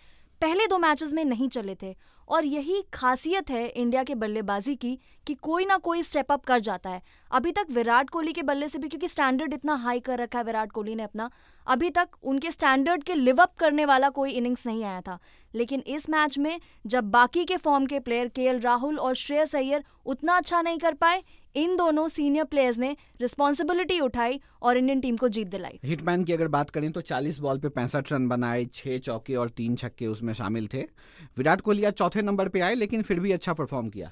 पहले 0.42 0.68
दो 0.68 0.78
मैचेस 0.80 1.14
में 1.14 1.24
नहीं 1.26 1.50
चले 1.50 1.76
थे। 1.76 1.96
और 2.28 2.46
यही 2.46 2.82
खासियत 2.94 3.50
है 3.50 3.68
इंडिया 3.68 4.04
के 4.04 4.16
बल्लेबाजी 4.16 4.76
की 4.76 4.98
कि 5.28 5.34
कोई 5.34 5.66
ना 5.66 5.78
कोई 5.78 6.04
स्टेप 6.04 6.32
अप 6.32 6.46
कर 6.46 6.60
जाता 6.60 6.90
है। 6.90 7.02
अभी 7.32 7.52
तक 7.52 7.68
विराट 7.72 8.10
कोहली 8.10 8.34
के 8.34 8.44
बल्ले 8.44 8.70
से 8.70 8.78
भी, 8.78 8.88
क्योंकि 8.88 9.08
स्टैंडर्ड 9.08 9.54
इतना 9.54 9.76
हाई 9.76 10.00
कर 10.00 10.20
रखा 10.20 10.40
है 10.40 10.46
विराट 10.46 10.72
कोहली 10.72 10.96
ने 10.96 11.04
अपना, 11.04 11.30
अभी 11.68 11.90
तक 11.90 12.10
उनके 12.24 12.52
स्टैंडर्ड 12.52 13.04
के 13.04 13.16
लिव 13.16 13.42
अप 13.42 13.56
करने 13.56 13.86
वाला 13.86 14.10
कोई 14.10 14.32
इनिंग्स 14.32 14.68
नहीं 14.68 14.84
आया 14.84 15.02
था। 15.02 15.20
लेकिन 15.54 15.84
इस 15.88 16.10
मैच 16.10 16.38
में 16.38 16.60
जब 16.86 17.10
बाकी 17.12 17.46
के 17.46 17.58
फॉर्म 17.58 17.86
के 17.86 18.00
प्लेयर 18.00 18.28
के 18.28 18.58
राहुल 18.58 19.00
और 19.00 19.16
श्रेयस 19.16 19.56
अय्यर 19.56 19.84
उतना 20.06 20.38
अच्छा 20.38 20.62
नहीं 20.62 20.78
कर 20.78 20.94
पाए 20.94 21.24
इन 21.56 21.76
दोनों 21.76 22.08
सीनियर 22.08 22.44
प्लेयर्स 22.44 22.78
ने 22.78 22.96
रिस्पॉन्सिबिलिटी 23.22 24.00
उठाई 24.00 24.40
और 24.62 24.78
इंडियन 24.78 25.02
टीम 25.02 25.18
को 25.18 25.28
जीत 25.28 25.48
दिलाई। 25.48 25.80
हिटमैन 25.84 26.24
की 26.24 26.34
अगर 26.34 26.48
बात 26.48 26.70
करें 26.70 26.92
तो 26.92 27.02
40 27.02 27.40
बॉल 27.40 27.60
पे 27.60 27.70
पैंसठ 27.70 28.12
रन 28.12 28.28
बनाए 28.28 28.66
छह 28.74 28.98
चौके 28.98 29.36
और 29.36 29.50
तीन 29.50 29.76
छक्के 29.76 30.08
उसमें 30.08 30.34
शामिल 30.34 30.68
थे। 30.68 30.82
विराट 31.38 31.62
कोहली 31.62 31.84
आज 31.84 31.94
चौथे 31.94 32.22
नंबर 32.22 32.50
पे 32.50 32.60
आए 32.60 32.76
लेकिन 32.76 33.02
फिर 33.02 33.20
भी 33.20 33.32
अच्छा 33.32 33.54
परफॉर्म 33.54 33.90
किया। 33.90 34.12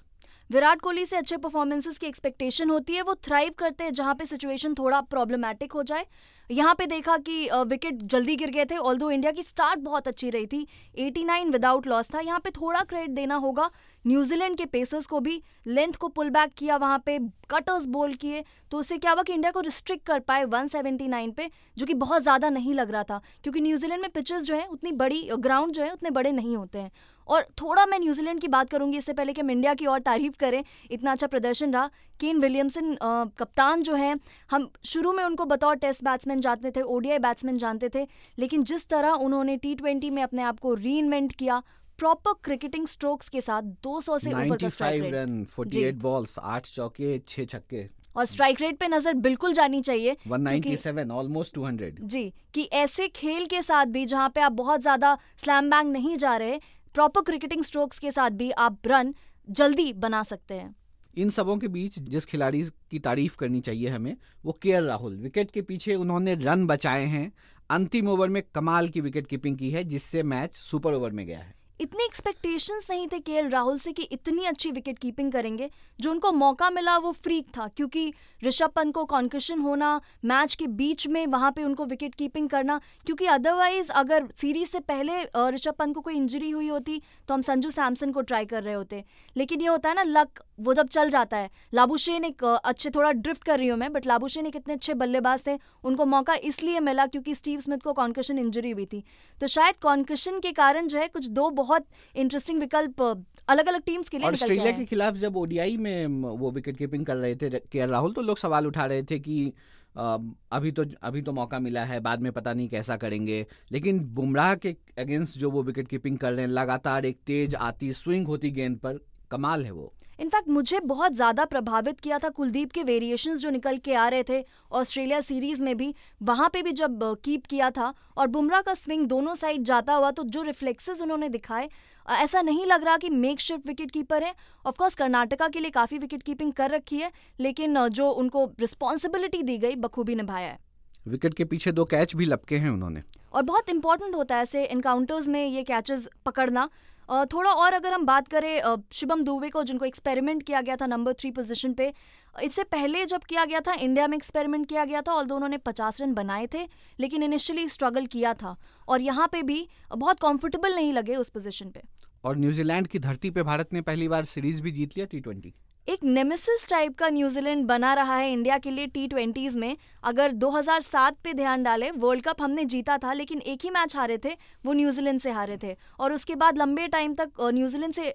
विराट 0.49 0.81
कोहली 0.81 1.05
से 1.05 1.17
अच्छे 1.17 1.37
परफॉर्मेंसेस 1.37 1.97
की 1.97 2.07
एक्सपेक्टेशन 2.07 2.69
होती 2.69 2.93
है 2.93 3.01
वो 3.01 3.13
थ्राइव 3.23 3.53
करते 3.57 3.83
हैं 3.83 3.93
जहाँ 3.93 4.15
पे 4.15 4.25
सिचुएशन 4.25 4.73
थोड़ा 4.73 4.99
प्रॉब्लमैटिक 5.01 5.71
हो 5.71 5.83
जाए। 5.83 6.05
यहाँ 6.49 6.73
पे 6.75 6.85
देखा 6.85 7.17
कि 7.19 7.49
विकेट 7.67 8.01
जल्दी 8.03 8.35
गिर 8.35 8.49
गए 8.51 8.65
थे 8.65 8.75
ऑल 8.77 9.01
इंडिया 9.03 9.31
की 9.31 9.43
स्टार्ट 9.43 9.79
बहुत 9.79 10.07
अच्छी 10.07 10.29
रही 10.29 10.45
थी। 10.45 10.65
89 10.97 11.51
विदाउट 11.51 11.87
लॉस 11.87 12.13
था। 12.13 12.19
यहाँ 12.19 12.39
पे 12.39 12.49
थोड़ा 12.51 12.81
क्रेडिट 12.81 13.09
देना 13.11 13.35
होगा। 13.35 13.69
न्यूजीलैंड 14.05 14.57
के 14.57 14.65
पेसर्स 14.65 15.05
को 15.05 15.19
भी 15.19 15.41
लेंथ 15.67 15.93
को 15.93 16.07
पुल 16.07 16.29
बैक 16.29 16.51
किया, 16.57 16.77
वहाँ 16.77 17.01
पे 17.05 17.17
कटर्स 17.49 17.85
बोल 17.87 18.13
किए। 18.13 18.43
तो 18.71 18.77
उससे 18.77 18.97
क्या 18.97 19.11
हुआ 19.11 19.23
कि 19.23 19.33
इंडिया 19.33 19.51
को 19.51 19.59
रिस्ट्रिक्ट 19.61 20.05
कर 20.05 20.19
पाए 20.19 20.43
179 20.45 21.31
पे, 21.31 21.49
जो 21.77 21.85
कि 21.85 21.93
बहुत 21.95 22.21
ज़्यादा 22.21 22.49
नहीं 22.49 22.73
लग 22.73 22.91
रहा 22.91 23.03
था। 23.03 23.21
क्योंकि 23.43 23.61
न्यूजीलैंड 23.61 24.01
में 24.01 24.09
पिचेस 24.11 24.43
जो 24.43 24.55
है, 24.55 24.67
उतनी 24.67 24.91
बड़ी 24.93 25.27
ग्राउंड 25.33 25.73
जो 25.73 25.83
है, 25.83 25.91
उतने 25.91 26.09
बड़े 26.11 26.31
नहीं 26.31 26.55
होते 26.57 26.79
हैं। 26.79 26.91
और 27.27 27.45
थोड़ा 27.61 27.85
मैं 27.85 27.99
न्यूजीलैंड 27.99 28.39
की 28.41 28.47
बात 28.47 28.69
करूँगी, 28.69 28.97
इससे 28.97 29.13
पहले 29.13 29.33
कि 29.33 29.41
हम 29.41 29.51
इंडिया 29.51 29.73
की 29.73 29.85
और 29.85 29.99
तारीफ़ 30.01 30.37
करें। 30.39 30.63
इतना 30.91 31.11
अच्छा 31.11 31.27
प्रदर्शन 31.27 31.73
रहा। 31.73 31.89
केन 32.19 32.39
विलियमसन 32.39 32.97
कप्तान 33.37 33.81
जो 33.81 33.93
है, 33.95 34.15
हम 34.51 34.69
शुरू 34.85 35.13
में 35.13 35.23
उनको 35.23 35.45
बतौर 35.45 35.75
टेस्ट 35.75 36.03
बैट्समैन 36.03 36.32
जानते 36.39 36.71
थे 36.71 36.81
ओडीआई 36.81 37.19
बैट्समैन 37.19 37.57
जानते 37.57 37.89
थे 37.95 38.07
लेकिन 38.39 38.63
जिस 38.63 38.87
तरह 38.89 39.23
उन्होंने 39.25 39.57
टी 39.57 40.09
में 40.09 40.21
अपने 40.23 40.43
आप 40.43 40.59
को 40.59 40.73
री 40.75 41.01
किया 41.29 41.61
प्रॉपर 41.99 42.33
क्रिकेटिंग 42.43 42.87
स्ट्रोक्स 42.87 43.29
के 43.29 43.41
साथ 43.41 43.61
200 43.87 44.19
से 44.19 44.31
ऊपर 44.31 44.57
का 44.57 44.69
स्ट्राइक 44.69 45.03
रन 45.13 45.45
48 45.59 46.01
बॉल्स 46.01 46.39
आठ 46.39 46.65
चौके 46.65 47.19
छह 47.27 47.45
छक्के। 47.45 47.87
और 48.15 48.25
स्ट्राइक 48.25 48.61
रेट 48.61 48.77
पे 48.79 48.87
नज़र 48.87 49.13
बिल्कुल 49.13 49.53
जानी 49.53 49.81
चाहिए 49.81 50.15
197 50.29 51.11
ऑलमोस्ट 51.11 51.57
200 51.57 51.91
जी 52.01 52.33
कि 52.53 52.63
ऐसे 52.73 53.07
खेल 53.07 53.45
के 53.45 53.61
साथ 53.61 53.85
भी 53.85 54.05
जहाँ 54.05 54.29
पे 54.29 54.41
आप 54.41 54.51
बहुत 54.51 54.81
ज़्यादा 54.81 55.17
स्लैम 55.43 55.69
बैंग 55.69 55.91
नहीं 55.91 56.17
जा 56.17 56.35
रहे 56.37 56.59
प्रॉपर 56.95 57.21
क्रिकेटिंग 57.21 57.63
स्ट्रोक्स 57.63 57.99
के 57.99 58.11
साथ 58.11 58.31
भी 58.31 58.51
आप 58.51 58.87
रन 58.87 59.13
जल्दी 59.47 59.91
बना 59.93 60.23
सकते 60.23 60.53
हैं। 60.53 60.75
इन 61.15 61.29
सबों 61.29 61.57
के 61.57 61.67
बीच 61.67 61.99
जिस 61.99 62.25
खिलाड़ी 62.25 62.63
की 62.91 62.99
तारीफ़ 62.99 63.37
करनी 63.37 63.61
चाहिए 63.61 63.89
हमें, 63.89 64.17
वो 64.45 64.51
के 64.51 64.79
राहुल। 64.79 65.17
विकेट 65.17 65.51
के 65.51 65.61
पीछे 65.61 65.95
उन्होंने 65.95 66.35
रन 66.35 66.67
बचाए 66.67 67.05
हैं। 67.05 67.33
अंतिम 67.69 68.07
ओवर 68.07 68.29
में 68.29 68.43
कमाल 68.55 68.89
की 68.89 69.01
विकेट 69.01 69.27
कीपिंग 69.27 69.57
की 69.57 69.69
है, 69.69 69.83
जिससे 69.83 70.23
मैच 70.23 70.55
सुपर 70.55 70.93
ओवर 70.93 71.11
में 71.11 71.25
गया 71.25 71.39
है। 71.39 71.62
इतने 71.79 72.05
एक्सपेक्टेशंस 72.05 72.85
नहीं 72.89 73.07
थे 73.07 73.19
के 73.19 73.41
राहुल 73.41 73.77
से 73.79 73.91
कि 73.91 74.03
इतनी 74.03 74.45
अच्छी 74.45 74.71
विकेट 74.71 74.99
कीपिंग 74.99 75.31
करेंगे, 75.31 75.69
जो 75.99 76.11
उनको 76.11 76.31
मौका 76.31 76.69
मिला 76.69 76.97
वो 76.97 77.11
फ्रीक 77.13 77.47
था, 77.57 77.67
क्योंकि 77.67 78.13
ऋषभ 78.43 78.71
पंत 78.75 78.93
को 78.93 79.03
कॉन्कशन 79.05 79.59
होना 79.59 79.99
मैच 80.25 80.55
के 80.55 80.67
बीच 80.69 81.07
में 81.07 81.25
वहाँ 81.27 81.51
पे 81.51 81.63
उनको 81.63 81.85
विकेट 81.85 82.15
कीपिंग 82.15 82.49
करना, 82.49 82.79
क्योंकि 83.05 83.25
अदरवाइज़ 83.27 83.91
अगर 83.93 84.27
सीरीज़ 84.37 84.69
से 84.69 84.79
पहले 84.81 85.21
ऋषभ 85.49 85.73
पंत 85.73 85.95
को 85.95 86.01
कोई 86.01 86.15
इंजरी 86.15 86.49
हुई 86.49 86.67
होती 86.67 87.01
तो 87.27 87.33
हम 87.33 87.41
संजू 87.41 87.71
सैमसन 87.71 88.11
को 88.11 88.21
ट्राई 88.23 88.45
कर 88.45 88.63
रहे 88.63 88.73
होते। 88.73 89.03
लेकिन 89.35 89.61
ये 89.61 89.67
होता 89.67 89.89
है 89.89 89.95
ना 89.95 90.03
लक 90.03 90.43
वो 90.59 90.73
जब 90.73 90.87
चल 90.87 91.09
जाता 91.09 91.37
है। 91.37 91.49
लाबुशेन 91.73 92.23
एक 92.23 92.43
अच्छे 92.45 92.89
थोड़ा 92.89 93.11
ड्रिफ्ट 93.11 93.43
कर 93.43 93.57
रही 93.59 93.67
हूँ 93.67 93.77
मैं 93.79 93.91
बट 93.93 94.05
लाबुशेन 94.07 94.45
एक 94.45 94.55
इतने 94.55 94.73
अच्छे 94.73 94.93
बल्लेबाज 94.93 95.45
थे, 95.47 95.57
उनको 95.83 96.05
मौका 96.05 96.33
इसलिए 96.43 96.79
मिला 96.81 97.05
क्योंकि 97.07 97.35
स्टीव 97.35 97.59
स्मिथ 97.59 97.77
को 97.77 97.93
कॉन्कशन 97.93 98.39
इंजरी 98.39 98.71
हुई 98.71 98.85
थी। 98.85 99.03
तो 99.41 99.47
शायद 99.47 99.77
कॉन्कशन 99.81 100.39
के 100.39 100.51
कारण 100.53 100.87
जो 100.87 100.97
है 100.99 101.07
कुछ 101.07 101.27
दो 101.29 101.49
बहुत 101.63 101.85
इंटरेस्टिंग 102.15 102.59
विकल्प 102.59 103.01
अलग 103.49 103.67
अलग 103.67 103.81
टीम्स 103.85 104.09
के 104.09 104.17
लिए 104.17 104.27
ऑस्ट्रेलिया 104.27 104.71
के 104.71 104.85
खिलाफ 104.85 105.15
जब 105.17 105.37
ओडीआई 105.37 105.77
में 105.77 106.07
वो 106.39 106.51
विकेट 106.51 106.77
कीपिंग 106.77 107.05
कर 107.05 107.17
रहे 107.17 107.35
थे 107.35 107.49
के 107.71 107.85
राहुल 107.85 108.13
तो 108.13 108.21
लोग 108.21 108.37
सवाल 108.37 108.67
उठा 108.67 108.85
रहे 108.85 109.03
थे 109.03 109.19
कि 109.19 109.53
अभी 109.97 110.71
तो 110.71 110.83
अभी 111.03 111.21
तो 111.21 111.31
मौका 111.31 111.59
मिला 111.59 111.83
है 111.85 111.99
बाद 111.99 112.21
में 112.21 112.31
पता 112.31 112.53
नहीं 112.53 112.67
कैसा 112.69 112.95
करेंगे। 112.97 113.45
लेकिन 113.71 113.99
बुमराह 114.15 114.53
के 114.55 114.75
अगेंस्ट 114.99 115.37
जो 115.39 115.51
वो 115.51 115.63
विकेट 115.63 115.87
कीपिंग 115.87 116.17
कर 116.17 116.33
रहे 116.33 116.45
हैं 116.45 116.51
लगातार 116.51 117.05
एक 117.05 117.17
तेज 117.27 117.55
आती 117.55 117.93
स्विंग 117.93 118.27
होती 118.27 118.51
गेंद 118.51 118.77
पर 118.77 118.99
कमाल 119.31 119.65
है 119.65 119.71
वो। 119.71 119.93
इनफैक्ट 120.19 120.49
मुझे 120.49 120.79
बहुत 120.81 121.13
ज़्यादा 121.13 121.45
प्रभावित 121.45 121.99
किया 121.99 122.17
था 122.19 122.29
कुलदीप 122.29 122.71
के 122.71 122.83
वेरिएशंस 122.83 123.39
जो 123.39 123.49
निकल 123.49 123.77
के 123.77 123.93
आ 123.93 124.07
रहे 124.07 124.23
थे 124.23 124.43
ऑस्ट्रेलिया 124.71 125.21
सीरीज़ 125.21 125.61
में 125.61 125.75
भी। 125.77 125.93
वहाँ 126.21 126.49
पे 126.53 126.61
भी 126.61 126.71
जब 126.71 126.99
कीप 127.23 127.45
किया 127.45 127.69
था 127.71 127.93
और 128.17 128.27
बुमराह 128.27 128.61
का 128.61 128.73
स्विंग 128.73 129.05
दोनों 129.07 129.33
साइड 129.35 129.63
जाता 129.63 129.93
हुआ 129.93 130.11
तो 130.11 130.23
जो 130.25 130.41
रिफ्लेक्सेस 130.41 131.01
उन्होंने 131.01 131.29
दिखाए 131.29 131.69
ऐसा 132.05 132.41
नहीं 132.41 132.65
लग 132.65 132.83
रहा 132.83 132.97
कि 132.97 133.09
मेक 133.11 133.39
शिफ्ट 133.39 133.67
विकेट 133.67 133.91
कीपर 133.91 134.23
है 134.23 134.33
ऑफकोर्स 134.65 134.95
कर्नाटका 134.95 135.47
के 135.47 135.59
लिए 135.59 135.71
काफ़ी 135.71 135.97
विकेट 135.97 136.23
कीपिंग 136.23 136.53
कर 136.53 136.71
रखी 136.71 136.97
है 136.97 137.11
लेकिन 137.39 137.87
जो 137.89 138.09
उनको 138.11 138.45
रिस्पॉन्सिबिलिटी 138.59 139.43
दी 139.43 139.57
गई 139.57 139.75
बखूबी 139.77 140.15
निभाया 140.15 140.47
है। 140.47 140.59
विकेट 141.05 141.33
के 141.33 141.45
पीछे 141.45 141.71
दो 141.71 141.85
कैच 141.85 142.15
भी 142.15 142.25
लपके 142.25 142.57
हैं 142.57 142.69
उन्होंने। 142.69 143.01
और 143.33 143.43
बहुत 143.43 143.69
इंपॉर्टेंट 143.69 144.15
होता 144.15 144.35
है 144.35 144.41
ऐसे 144.43 144.63
इनकाउंटर्स 144.65 145.27
में 145.27 145.45
ये 145.45 145.63
कैचेस 145.63 146.07
पकड़ना। 146.25 146.69
थोड़ा 147.09 147.51
और 147.51 147.73
अगर 147.73 147.93
हम 147.93 148.05
बात 148.05 148.27
करें 148.27 148.77
शुभम 148.93 149.23
दुबे 149.23 149.49
को, 149.49 149.63
जिनको 149.63 149.85
एक्सपेरिमेंट 149.85 150.43
किया 150.43 150.61
गया 150.61 150.75
था 150.75 150.85
नंबर 150.87 151.13
थ्री 151.13 151.31
पोजीशन 151.31 151.73
पे, 151.73 151.93
इससे 152.35 152.63
पहले 152.65 153.05
जब 153.05 153.23
किया 153.23 153.45
गया 153.45 153.59
था 153.59 153.73
इंडिया 153.75 154.07
में 154.07 154.17
एक्सपेरिमेंट 154.17 154.67
किया 154.69 154.85
गया 154.85 155.01
था 155.01 155.13
और 155.13 155.25
दोनों 155.25 155.49
ने 155.49 155.57
पचास 155.59 156.01
रन 156.01 156.13
बनाए 156.13 156.47
थे, 156.53 156.63
लेकिन 156.99 157.23
इनिशियली 157.23 157.67
स्ट्रगल 157.69 158.05
किया 158.07 158.33
था। 158.33 158.55
और 158.87 159.01
यहाँ 159.01 159.27
पे 159.27 159.41
भी 159.43 159.67
बहुत 159.89 160.19
कंफर्टेबल 160.19 160.75
नहीं 160.75 160.93
लगे 160.93 161.15
उस 161.15 161.29
पोजीशन 161.29 161.69
पे। 161.69 161.81
और 162.23 162.37
न्यूजीलैंड 162.37 162.87
की 162.87 162.99
धरती 162.99 163.29
पे 163.31 163.43
भारत 163.43 163.73
ने 163.73 163.81
पहली 163.83 164.07
बार 164.07 164.25
सीरीज़ 164.25 164.61
भी 164.61 164.71
जीत 164.71 164.97
लिया 164.97 165.05
टी 165.05 165.19
ट्वेंटी 165.19 165.53
एक 165.87 166.03
नेमेसिस 166.03 166.67
टाइप 166.69 166.95
का 166.97 167.07
न्यूजीलैंड 167.09 167.65
बना 167.67 167.93
रहा 167.93 168.15
है 168.15 168.31
इंडिया 168.33 168.57
के 168.57 168.71
लिए 168.71 168.87
टी 168.87 169.07
ट्वेंटीज 169.07 169.55
में। 169.55 169.75
अगर 170.03 170.31
2007 170.33 171.15
पे 171.23 171.33
ध्यान 171.33 171.63
डालें 171.63 171.89
वर्ल्ड 171.91 172.23
कप 172.23 172.41
हमने 172.41 172.63
जीता 172.65 172.97
था, 172.97 173.13
लेकिन 173.13 173.39
एक 173.39 173.63
ही 173.63 173.69
मैच 173.69 173.95
हारे 173.95 174.17
थे, 174.17 174.35
वो 174.65 174.73
न्यूजीलैंड 174.73 175.19
से 175.19 175.31
हारे 175.31 175.57
थे। 175.63 175.75
और 175.99 176.13
उसके 176.13 176.35
बाद 176.35 176.57
लंबे 176.57 176.87
टाइम 176.87 177.13
तक 177.13 177.31
न्यूजीलैंड 177.43 177.93
से 177.93 178.13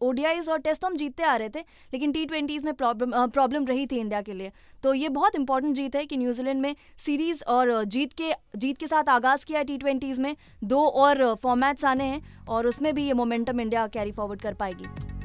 ओडीआईज 0.00 0.48
और 0.48 0.58
टेस्ट 0.58 0.80
तो 0.80 0.86
हम 0.86 0.96
जीतते 0.96 1.22
आ 1.22 1.36
रहे 1.36 1.48
थे, 1.48 1.64
लेकिन 1.92 2.12
टी 2.12 2.24
ट्वेंटीज़ 2.26 2.64
में 2.64 2.74
प्रॉब्लम 2.74 3.26
प्रॉब्लम 3.28 3.66
रही 3.66 3.86
थी 3.86 3.98
इंडिया 3.98 4.20
के 4.22 4.34
लिए। 4.34 4.52
तो 4.82 4.94
ये 4.94 5.08
बहुत 5.10 5.36
इंपॉर्टेंट 5.36 5.74
जीत 5.76 5.96
है 5.96 6.06
कि 6.06 6.16
न्यूजीलैंड 6.16 6.60
में 6.60 6.74
सीरीज़ 6.98 7.44
और 7.48 7.82
जीत 7.86 8.12
के 8.12 8.32
जीत 8.56 8.78
के 8.78 8.86
साथ 8.86 9.08
आगाज़ 9.08 9.46
किया 9.46 9.62
टी 9.62 9.78
ट्वेंटीज़ 9.78 10.22
में। 10.22 10.34
दो 10.64 10.86
और 10.86 11.34
फॉर्मेट्स 11.34 11.84
आने 11.84 12.04
हैं, 12.04 12.46
और 12.48 12.66
उसमें 12.66 12.94
भी 12.94 13.06
ये 13.06 13.12
मोमेंटम 13.14 13.60
इंडिया 13.60 13.86
कैरी 13.88 14.12
फॉरवर्ड 14.12 14.42
कर 14.42 14.54
पाएगी। 14.54 15.18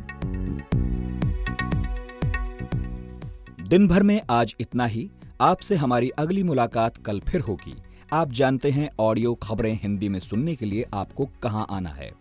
दिन 3.68 3.88
भर 3.88 4.04
में 4.04 4.22
आज 4.30 4.56
इतना 4.60 4.86
ही। 4.86 5.10
आपसे 5.42 5.76
हमारी 5.76 6.10
अगली 6.10 6.44
मुलाकात 6.44 6.98
कल 6.98 7.20
फिर 7.20 7.42
होगी। 7.42 7.76
आप 8.14 8.32
जानते 8.32 8.72
हैं 8.72 8.90
ऑडियो 9.00 9.34
खबरें 9.34 9.80
हिंदी 9.84 10.10
में 10.10 10.20
सुनने 10.20 10.56
के 10.56 10.66
लिए 10.66 10.86
आपको 10.94 11.26
कहाँ 11.44 11.68
आना 11.70 11.90
है। 11.90 12.12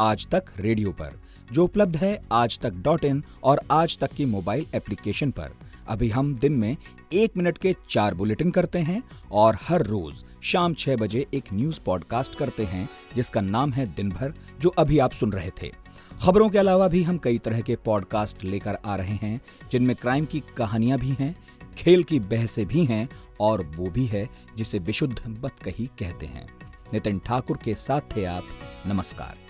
आज 0.00 0.26
तक 0.26 0.44
रेडियो 0.56 0.92
पर, 0.92 1.20
जो 1.52 1.64
उपलब्ध 1.64 1.96
है 1.96 2.22
आज 2.32 2.58
तक 2.58 2.70
डॉट 2.70 3.04
इन 3.04 3.24
और 3.42 3.60
आज 3.70 3.98
तक 3.98 4.12
की 4.12 4.24
मोबाइल 4.24 4.66
एप्लीकेशन 4.74 5.30
पर। 5.30 5.50
अभी 5.88 6.10
हम 6.10 6.34
दिन 6.34 6.52
में 6.52 6.76
एक 7.12 7.36
मिनट 7.36 7.58
के 7.58 7.76
चार 7.90 8.14
बुलेटिन 8.14 8.50
करते 8.50 8.78
हैं 8.78 9.02
और 9.32 9.58
हर 9.62 9.82
रोज 9.82 10.24
शाम 10.42 10.74
छह 10.74 10.96
बजे 10.96 11.26
एक 11.34 11.44
न्यूज़ 11.52 11.80
पॉडकास्ट 11.80 12.34
करते 12.34 12.64
हैं, 12.64 12.88
जिसका 13.16 13.40
नाम 13.40 13.72
है 13.72 13.86
दिन 13.86 14.10
भर 14.10 14.34
जो 14.60 14.68
अभी 14.68 14.98
आप 14.98 15.12
सुन 15.12 15.32
रहे 15.32 15.50
थे। 15.62 15.83
खबरों 16.24 16.50
के 16.50 16.58
अलावा 16.58 16.88
भी 16.88 17.02
हम 17.02 17.18
कई 17.18 17.38
तरह 17.38 17.60
के 17.60 17.76
पॉडकास्ट 17.76 18.44
लेकर 18.44 18.78
आ 18.86 18.96
रहे 18.96 19.14
हैं, 19.14 19.40
जिनमें 19.72 19.96
क्राइम 19.96 20.24
की 20.24 20.42
कहानियाँ 20.56 20.98
भी 20.98 21.08
हैं, 21.08 21.36
खेल 21.78 22.02
की 22.02 22.20
बहसें 22.20 22.66
भी 22.66 22.84
हैं, 22.84 23.08
और 23.40 23.64
वो 23.76 23.90
भी 23.90 24.06
है 24.06 24.28
जिसे 24.56 24.78
विशुद्ध 24.78 25.22
बत 25.28 25.52
कही 25.64 25.86
कहते 25.86 26.26
हैं। 26.26 26.46
नितिन 26.92 27.18
ठाकुर 27.18 27.58
के 27.64 27.74
साथ 27.74 28.00
थे 28.16 28.24
आप, 28.24 28.42
नमस्कार। 28.86 29.43